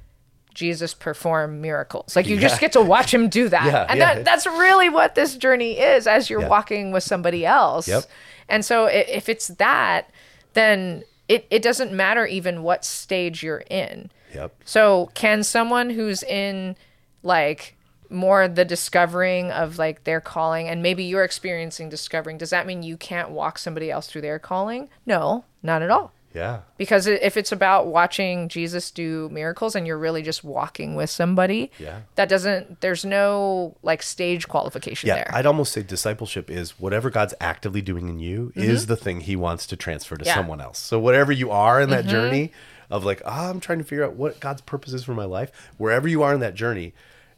Jesus 0.53 0.93
perform 0.93 1.61
miracles. 1.61 2.15
Like 2.15 2.27
you 2.27 2.37
just 2.37 2.59
get 2.59 2.73
to 2.73 2.81
watch 2.81 3.13
him 3.13 3.29
do 3.29 3.49
that. 3.49 3.65
Yeah, 3.71 3.85
and 3.89 3.99
yeah. 3.99 4.15
that 4.15 4.25
that's 4.25 4.45
really 4.45 4.89
what 4.89 5.15
this 5.15 5.35
journey 5.37 5.79
is 5.79 6.07
as 6.07 6.29
you're 6.29 6.41
Yeah. 6.41 6.47
walking 6.49 6.91
with 6.91 7.03
somebody 7.03 7.45
else. 7.45 7.87
Yep. 7.87 8.03
And 8.49 8.65
so 8.65 8.85
if 8.87 9.29
it's 9.29 9.47
that, 9.47 10.09
then 10.53 11.03
it, 11.29 11.47
it 11.49 11.61
doesn't 11.61 11.93
matter 11.93 12.25
even 12.25 12.63
what 12.63 12.83
stage 12.83 13.43
you're 13.43 13.63
in. 13.69 14.11
Yep. 14.33 14.53
So 14.65 15.09
can 15.13 15.43
someone 15.43 15.89
who's 15.89 16.23
in 16.23 16.75
like 17.23 17.75
more 18.09 18.47
the 18.49 18.65
discovering 18.65 19.51
of 19.51 19.77
like 19.77 20.03
their 20.03 20.19
calling 20.19 20.67
and 20.67 20.81
maybe 20.83 21.03
you're 21.05 21.23
experiencing 21.23 21.87
discovering, 21.87 22.37
does 22.37 22.49
that 22.49 22.65
mean 22.67 22.83
you 22.83 22.97
can't 22.97 23.29
walk 23.29 23.57
somebody 23.57 23.89
else 23.89 24.07
through 24.07 24.21
their 24.21 24.39
calling? 24.39 24.89
No, 25.05 25.45
not 25.63 25.81
at 25.81 25.89
all. 25.89 26.11
Yeah. 26.33 26.61
Because 26.77 27.07
if 27.07 27.35
it's 27.37 27.51
about 27.51 27.87
watching 27.87 28.47
Jesus 28.47 28.89
do 28.91 29.27
miracles 29.31 29.75
and 29.75 29.85
you're 29.85 29.97
really 29.97 30.21
just 30.21 30.43
walking 30.43 30.95
with 30.95 31.09
somebody, 31.09 31.71
Yeah. 31.77 32.01
that 32.15 32.29
doesn't 32.29 32.81
there's 32.81 33.03
no 33.03 33.75
like 33.83 34.01
stage 34.01 34.47
qualification 34.47 35.07
Yeah, 35.07 35.15
there. 35.15 35.31
I'd 35.33 35.45
almost 35.45 35.73
say 35.73 35.83
discipleship 35.83 36.49
is 36.49 36.79
whatever 36.79 37.09
God's 37.09 37.33
actively 37.41 37.81
doing 37.81 38.07
in 38.07 38.19
you 38.19 38.51
is 38.55 38.85
the 38.85 38.95
thing 38.95 39.21
He 39.21 39.35
wants 39.35 39.67
to 39.67 39.75
transfer 39.75 40.15
to 40.15 40.21
Mm-hmm. 40.23 40.27
Yeah. 40.27 40.33
Mm-hmm. 40.33 40.39
someone 40.39 40.61
else. 40.61 40.79
So 40.79 40.99
whatever 40.99 41.31
you 41.31 41.51
are 41.51 41.81
in 41.81 41.89
that 41.89 42.05
journey 42.05 42.51
of 42.89 43.03
like, 43.05 43.21
ah, 43.25 43.49
I'm 43.49 43.59
trying 43.59 43.79
to 43.79 43.83
figure 43.85 44.03
out 44.05 44.13
what 44.15 44.39
God's 44.39 44.61
purpose 44.61 44.93
is 44.93 45.03
for 45.03 45.13
my 45.13 45.25
life. 45.25 45.51
Wherever 45.77 46.07
you 46.07 46.23
are 46.23 46.33
in 46.33 46.39
that 46.41 46.55
journey, 46.55 46.93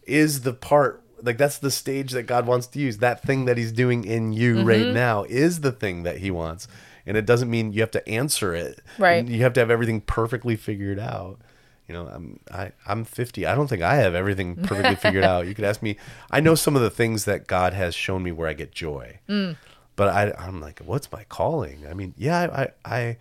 is 0.05 0.41
the 0.41 0.53
part 0.53 1.01
like 1.21 1.37
that's 1.37 1.57
the 1.59 1.71
stage 1.71 2.11
that 2.11 2.23
God 2.23 2.45
wants 2.45 2.67
to 2.67 2.79
use. 2.79 2.97
That 2.97 3.23
thing 3.23 3.45
that 3.45 3.57
He's 3.57 3.71
doing 3.71 4.03
in 4.03 4.33
you 4.33 4.55
Mm-hmm. 4.55 4.67
right 4.67 4.87
now 4.87 5.23
is 5.23 5.61
the 5.61 5.71
thing 5.71 6.03
that 6.03 6.17
He 6.17 6.29
wants, 6.31 6.67
and 7.05 7.17
it 7.17 7.25
doesn't 7.25 7.49
mean 7.49 7.73
you 7.73 7.81
have 7.81 7.91
to 7.91 8.07
answer 8.07 8.53
it. 8.53 8.79
Right. 8.97 9.27
You 9.27 9.41
have 9.43 9.53
to 9.53 9.59
have 9.59 9.71
everything 9.71 10.01
perfectly 10.01 10.55
figured 10.55 10.99
out. 10.99 11.39
You 11.87 11.93
know, 11.93 12.07
I'm 12.07 12.39
I, 12.51 12.71
I'm 12.87 13.03
50. 13.03 13.45
I 13.45 13.55
don't 13.55 13.67
think 13.67 13.81
I 13.81 13.95
have 13.95 14.15
everything 14.15 14.55
perfectly 14.63 14.95
figured 14.95 15.23
out. 15.23 15.47
You 15.47 15.55
could 15.55 15.65
ask 15.65 15.81
me. 15.81 15.97
I 16.31 16.39
know 16.39 16.55
some 16.55 16.75
of 16.75 16.81
the 16.81 16.89
things 16.89 17.25
that 17.25 17.47
God 17.47 17.73
has 17.73 17.93
shown 17.93 18.23
me 18.23 18.31
where 18.31 18.47
I 18.47 18.53
get 18.53 18.71
joy, 18.71 19.19
mm. 19.27 19.57
but 19.95 20.09
I, 20.09 20.33
I'm 20.37 20.61
like, 20.61 20.79
what's 20.79 21.11
my 21.11 21.25
calling? 21.25 21.85
I 21.89 21.93
mean, 21.93 22.13
yeah, 22.17 22.69
I, 22.85 22.89
I, 22.89 23.17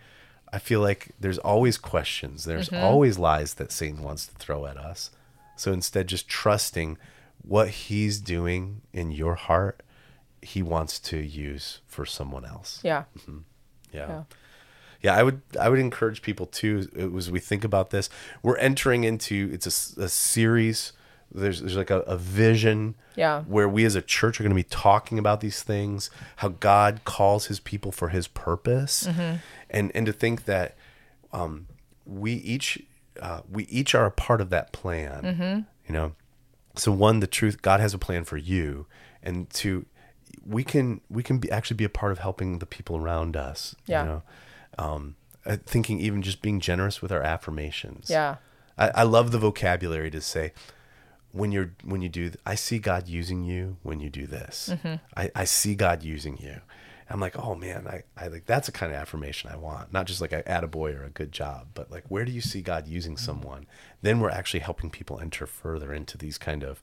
I 0.53 0.59
feel 0.59 0.79
like 0.79 1.09
there's 1.19 1.39
always 1.39 1.77
questions. 1.77 2.45
There's 2.45 2.69
mm-hmm. 2.69 2.83
always 2.83 3.19
lies 3.19 3.55
that 3.55 3.71
Satan 3.71 4.01
wants 4.01 4.27
to 4.27 4.35
throw 4.35 4.65
at 4.65 4.77
us. 4.77 5.11
So 5.57 5.73
instead, 5.73 6.07
just 6.07 6.29
trusting 6.29 6.97
what 7.41 7.69
He's 7.69 8.21
doing 8.21 8.81
in 8.93 9.11
your 9.11 9.35
heart, 9.35 9.83
He 10.41 10.63
wants 10.63 10.99
to 11.01 11.17
use 11.17 11.81
for 11.85 12.05
someone 12.05 12.45
else. 12.45 12.79
yeah. 12.81 13.03
Mm-hmm. 13.17 13.39
Yeah. 13.93 14.07
Yeah. 14.07 14.23
Yeah, 15.01 15.15
I 15.17 15.23
would 15.23 15.41
I 15.59 15.67
would 15.67 15.79
encourage 15.79 16.21
people 16.21 16.45
too 16.45 16.87
as 17.17 17.29
we 17.29 17.39
think 17.41 17.63
about 17.65 17.89
this. 17.89 18.09
We're 18.41 18.55
entering 18.57 19.03
into 19.03 19.49
it's 19.51 19.67
a, 19.97 20.03
a 20.03 20.07
series. 20.09 20.93
There's 21.29 21.59
there's 21.59 21.75
like 21.75 21.89
a, 21.89 21.99
a 22.01 22.15
vision 22.15 22.95
Yeah. 23.15 23.41
where 23.41 23.67
we 23.67 23.83
as 23.83 23.95
a 23.95 24.01
church 24.01 24.39
are 24.39 24.43
going 24.43 24.51
to 24.51 24.55
be 24.55 24.63
talking 24.63 25.19
about 25.19 25.41
these 25.41 25.61
things, 25.61 26.09
how 26.37 26.49
God 26.49 27.01
calls 27.03 27.47
his 27.47 27.59
people 27.59 27.91
for 27.91 28.09
his 28.09 28.27
purpose. 28.29 29.05
And 29.69 29.91
and 29.93 30.05
to 30.05 30.13
think 30.13 30.45
that 30.45 30.75
um, 31.33 31.67
we 32.05 32.33
each 32.35 32.81
uh, 33.21 33.41
we 33.51 33.65
each 33.65 33.93
are 33.95 34.05
a 34.05 34.11
part 34.11 34.39
of 34.39 34.49
that 34.51 34.71
plan. 34.71 35.65
You 35.87 35.93
know, 35.93 36.13
so 36.77 36.93
one 36.93 37.19
the 37.19 37.27
truth 37.27 37.61
god 37.61 37.81
has 37.81 37.93
a 37.93 37.97
plan 37.97 38.23
for 38.23 38.37
you 38.37 38.85
and 39.21 39.49
two 39.49 39.85
we 40.45 40.63
can 40.63 41.01
we 41.09 41.23
can 41.23 41.37
be 41.37 41.49
actually 41.51 41.77
be 41.77 41.83
a 41.83 41.89
part 41.89 42.11
of 42.11 42.19
helping 42.19 42.59
the 42.59 42.65
people 42.65 42.97
around 42.97 43.35
us 43.37 43.75
Yeah. 43.85 44.01
you 44.03 44.09
know? 44.09 44.23
Um 44.77 45.15
uh, 45.45 45.57
thinking 45.65 45.99
even 45.99 46.21
just 46.21 46.41
being 46.41 46.59
generous 46.61 47.01
with 47.01 47.11
our 47.11 47.21
affirmations. 47.21 48.09
Yeah. 48.09 48.37
I, 48.77 48.89
I 48.89 49.03
love 49.03 49.31
the 49.31 49.39
vocabulary 49.39 50.09
to 50.11 50.21
say 50.21 50.53
when 51.31 51.51
you're 51.51 51.71
when 51.83 52.01
you 52.01 52.09
do 52.09 52.31
i 52.45 52.55
see 52.55 52.79
god 52.79 53.07
using 53.07 53.43
you 53.43 53.77
when 53.83 53.99
you 53.99 54.09
do 54.09 54.25
this. 54.27 54.69
Mm-hmm. 54.71 54.95
I, 55.17 55.31
I 55.35 55.43
see 55.45 55.75
god 55.75 56.03
using 56.03 56.37
you. 56.37 56.61
I'm 57.09 57.19
like 57.19 57.37
oh 57.37 57.55
man 57.55 57.87
I, 57.87 58.03
I 58.17 58.27
like 58.27 58.45
that's 58.45 58.65
the 58.67 58.71
kind 58.71 58.91
of 58.91 58.97
affirmation 58.97 59.49
i 59.51 59.57
want. 59.57 59.91
Not 59.93 60.05
just 60.07 60.21
like 60.21 60.33
I 60.33 60.41
add 60.45 60.63
a 60.63 60.67
attaboy 60.67 60.97
or 60.99 61.03
a 61.03 61.09
good 61.09 61.31
job 61.31 61.67
but 61.73 61.91
like 61.91 62.05
where 62.07 62.25
do 62.25 62.31
you 62.31 62.41
see 62.41 62.61
god 62.61 62.87
using 62.87 63.17
someone? 63.17 63.65
Then 64.01 64.19
we're 64.19 64.29
actually 64.29 64.61
helping 64.61 64.89
people 64.89 65.19
enter 65.19 65.45
further 65.45 65.93
into 65.93 66.17
these 66.17 66.37
kind 66.37 66.63
of 66.63 66.81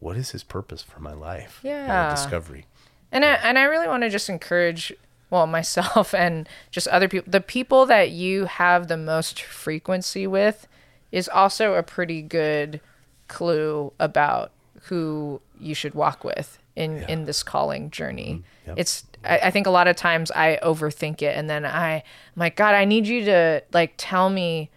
what 0.00 0.16
is 0.16 0.30
his 0.32 0.42
purpose 0.44 0.82
for 0.82 1.00
my 1.00 1.12
life? 1.14 1.60
You 1.62 1.70
know, 1.70 1.76
Yeah. 1.76 2.10
discovery 2.10 2.66
And 3.12 3.24
I, 3.24 3.34
and 3.34 3.58
I 3.58 3.64
really 3.64 3.86
want 3.86 4.02
to 4.02 4.10
just 4.10 4.28
encourage 4.28 4.92
well 5.30 5.46
myself 5.46 6.14
and 6.24 6.48
just 6.70 6.88
other 6.88 7.08
people 7.08 7.30
the 7.30 7.40
people 7.40 7.86
that 7.86 8.10
you 8.10 8.46
have 8.46 8.88
the 8.88 8.96
most 8.96 9.42
frequency 9.42 10.26
with 10.26 10.66
is 11.12 11.28
also 11.28 11.74
a 11.74 11.82
pretty 11.82 12.22
good 12.22 12.80
clue 13.28 13.92
about 14.00 14.50
who 14.84 15.40
you 15.60 15.74
should 15.74 15.94
walk 15.94 16.24
with 16.24 16.58
in 16.74 17.04
in 17.04 17.24
this 17.24 17.42
calling 17.42 17.90
journey. 17.90 18.34
Mm-hmm. 18.34 18.68
Yep. 18.68 18.78
It's 18.78 19.04
I, 19.24 19.38
I 19.38 19.50
think 19.50 19.66
a 19.66 19.70
lot 19.70 19.88
of 19.88 19.96
times 19.96 20.30
I 20.30 20.58
overthink 20.62 21.22
it 21.22 21.36
and 21.36 21.48
then 21.48 21.64
I 21.64 21.94
I'm 21.96 22.02
like 22.36 22.56
God 22.56 22.74
I 22.74 22.84
need 22.84 23.06
you 23.06 23.24
to 23.26 23.62
like 23.72 23.94
tell 23.96 24.30
me 24.30 24.70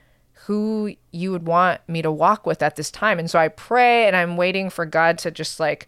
who 0.45 0.93
you 1.11 1.31
would 1.31 1.47
want 1.47 1.81
me 1.87 2.01
to 2.01 2.11
walk 2.11 2.45
with 2.45 2.61
at 2.61 2.75
this 2.75 2.91
time 2.91 3.17
and 3.17 3.29
so 3.29 3.39
I 3.39 3.47
pray 3.47 4.07
and 4.07 4.15
I'm 4.15 4.37
waiting 4.37 4.69
for 4.69 4.85
God 4.85 5.17
to 5.19 5.31
just 5.31 5.59
like 5.59 5.87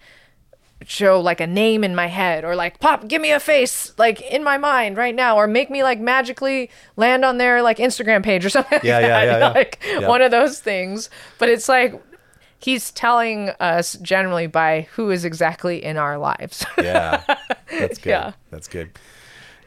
show 0.85 1.19
like 1.19 1.41
a 1.41 1.47
name 1.47 1.83
in 1.83 1.95
my 1.95 2.07
head 2.07 2.45
or 2.45 2.55
like 2.55 2.79
pop 2.79 3.07
give 3.07 3.21
me 3.21 3.31
a 3.31 3.39
face 3.39 3.91
like 3.97 4.21
in 4.21 4.43
my 4.43 4.57
mind 4.57 4.95
right 4.95 5.15
now 5.15 5.35
or 5.35 5.47
make 5.47 5.69
me 5.69 5.81
like 5.83 5.99
magically 5.99 6.69
land 6.95 7.25
on 7.25 7.37
their 7.39 7.61
like 7.63 7.77
instagram 7.77 8.23
page 8.23 8.45
or 8.45 8.49
something 8.57 8.79
Yeah, 8.83 8.95
like 8.99 9.01
yeah, 9.03 9.07
that, 9.07 9.25
yeah, 9.25 9.37
yeah. 9.39 9.49
like 9.49 9.79
Yeah. 9.85 10.07
one 10.07 10.21
of 10.21 10.29
those 10.31 10.59
things 10.59 11.09
but 11.39 11.49
it's 11.49 11.67
like 11.67 11.99
he's 12.59 12.91
telling 12.91 13.49
us 13.59 13.93
generally 14.01 14.47
by 14.47 14.87
who 14.93 15.09
is 15.09 15.25
exactly 15.25 15.83
in 15.83 15.97
our 15.97 16.17
lives 16.17 16.63
Yeah, 16.77 17.23
that's 17.71 17.97
good. 17.97 18.09
Yeah. 18.09 18.31
That's 18.51 18.67
good. 18.67 18.91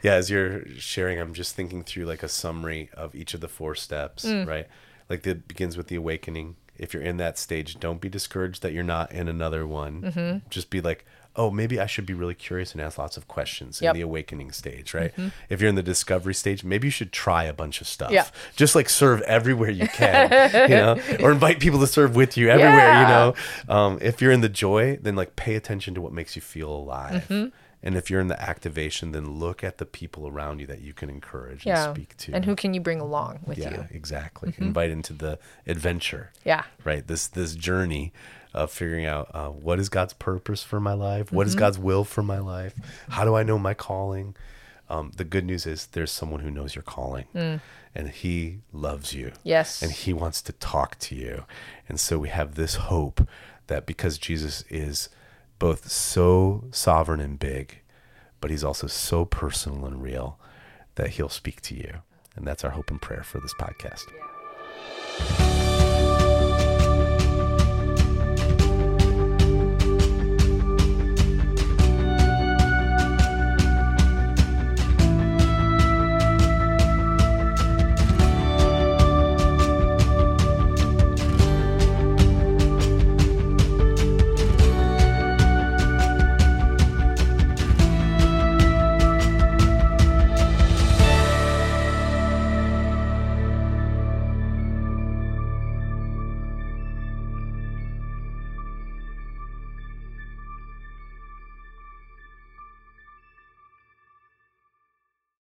Yeah, 0.03 0.13
as 0.13 0.31
you're 0.31 0.65
sharing, 0.79 1.19
I'm 1.19 1.33
just 1.33 1.55
thinking 1.55 1.83
through 1.83 2.05
like 2.05 2.23
a 2.23 2.27
summary 2.27 2.89
of 2.95 3.13
each 3.13 3.33
of 3.35 3.41
the 3.41 3.47
four 3.47 3.75
steps, 3.75 4.25
Mm. 4.25 4.47
right? 4.47 4.67
Like 5.09 5.27
it 5.27 5.47
begins 5.47 5.77
with 5.77 5.87
the 5.89 5.95
awakening. 5.95 6.55
If 6.81 6.93
you're 6.93 7.03
in 7.03 7.15
that 7.17 7.37
stage, 7.37 7.79
don't 7.79 8.01
be 8.01 8.09
discouraged 8.09 8.61
that 8.63 8.73
you're 8.73 8.83
not 8.83 9.11
in 9.13 9.29
another 9.29 9.65
one. 9.65 10.01
Mm-hmm. 10.01 10.37
Just 10.49 10.69
be 10.69 10.81
like, 10.81 11.05
oh, 11.37 11.49
maybe 11.49 11.79
I 11.79 11.85
should 11.85 12.05
be 12.05 12.13
really 12.13 12.33
curious 12.35 12.73
and 12.73 12.81
ask 12.81 12.97
lots 12.97 13.15
of 13.15 13.25
questions 13.29 13.81
Yep. 13.81 13.91
Mm-hmm. 13.91 13.95
in 13.95 13.99
the 14.01 14.05
awakening 14.05 14.51
stage, 14.51 14.93
right? 14.93 15.13
If 15.49 15.61
you're 15.61 15.69
in 15.69 15.75
the 15.75 15.83
discovery 15.83 16.33
stage, 16.33 16.65
maybe 16.65 16.87
you 16.87 16.91
should 16.91 17.13
try 17.13 17.45
a 17.45 17.53
bunch 17.53 17.79
of 17.79 17.87
stuff. 17.87 18.11
Yeah. 18.11 18.25
Just 18.57 18.75
like 18.75 18.89
serve 18.89 19.21
everywhere 19.21 19.69
you 19.69 19.87
can, 19.87 20.29
you 20.69 20.75
know, 20.75 20.99
or 21.23 21.31
invite 21.31 21.61
people 21.61 21.79
to 21.79 21.87
serve 21.87 22.17
with 22.17 22.35
you 22.35 22.49
everywhere, 22.49 23.01
you 23.01 23.07
know. 23.07 23.33
Um, 23.69 23.97
if 24.01 24.21
you're 24.21 24.33
in 24.33 24.41
the 24.41 24.49
joy, 24.49 24.97
then 25.01 25.15
like 25.15 25.37
pay 25.37 25.55
attention 25.55 25.93
to 25.93 26.01
what 26.01 26.11
makes 26.11 26.35
you 26.35 26.41
feel 26.41 26.69
alive. 26.69 27.25
Mm-hmm. 27.29 27.49
And 27.83 27.95
if 27.97 28.09
you're 28.11 28.21
in 28.21 28.27
the 28.27 28.39
activation, 28.39 29.11
then 29.11 29.39
look 29.39 29.63
at 29.63 29.79
the 29.79 29.85
people 29.87 30.27
around 30.27 30.59
you 30.59 30.67
that 30.67 30.81
you 30.81 30.93
can 30.93 31.09
encourage 31.09 31.65
yeah 31.65 31.85
and 31.87 31.95
speak 31.95 32.15
to. 32.17 32.31
and 32.33 32.45
who 32.45 32.55
can 32.55 32.73
you 32.75 32.79
bring 32.81 32.99
along 33.01 33.39
with 33.45 33.57
yeah, 33.57 33.71
you 33.71 33.77
Mm-hmm. 33.77 33.95
exactly. 33.95 34.53
Invite 34.59 34.91
into 34.91 35.13
the 35.13 35.39
adventure. 35.65 36.31
yeah 36.43 36.63
Right. 36.83 37.05
This 37.07 37.27
this 37.27 37.55
journey 37.55 38.13
of 38.53 38.69
figuring 38.71 39.05
out 39.05 39.29
uh, 39.33 39.47
what 39.47 39.79
is 39.79 39.89
God's 39.89 40.13
purpose 40.13 40.61
for 40.63 40.79
my 40.79 40.93
life, 40.93 41.31
What 41.31 41.43
Mm-hmm. 41.43 41.47
is 41.49 41.55
God's 41.55 41.79
will 41.79 42.03
for 42.03 42.21
my 42.21 42.37
life, 42.39 42.75
how 43.09 43.23
do 43.25 43.33
I 43.35 43.43
know 43.43 43.57
my 43.57 43.73
calling. 43.73 44.35
Um, 44.89 45.11
the 45.15 45.23
good 45.23 45.45
news 45.45 45.65
is 45.65 45.87
there's 45.87 46.11
someone 46.11 46.41
who 46.41 46.51
knows 46.51 46.75
your 46.75 46.81
calling, 46.83 47.25
and 47.95 48.09
He 48.09 48.57
loves 48.73 49.13
you. 49.13 49.27
Mm. 49.27 49.35
Yes. 49.43 49.81
and 49.81 49.89
He 49.89 50.11
wants 50.11 50.41
to 50.41 50.51
talk 50.51 50.99
to 50.99 51.15
you, 51.15 51.45
and 51.87 51.97
so 51.97 52.19
we 52.19 52.27
have 52.27 52.55
this 52.55 52.75
hope 52.75 53.25
that 53.67 53.85
because 53.85 54.17
Jesus 54.17 54.65
is 54.69 55.07
both 55.61 55.91
so 55.91 56.63
sovereign 56.71 57.19
and 57.19 57.37
big, 57.37 57.81
but 58.41 58.49
He's 58.49 58.63
also 58.63 58.87
so 58.87 59.25
personal 59.25 59.85
and 59.85 60.01
real 60.01 60.39
that 60.95 61.11
He'll 61.11 61.29
speak 61.29 61.61
to 61.61 61.75
you, 61.75 62.01
and 62.35 62.47
that's 62.47 62.63
our 62.63 62.71
hope 62.71 62.89
and 62.89 62.99
prayer 62.99 63.21
for 63.21 63.39
this 63.39 63.53
podcast. 63.53 64.01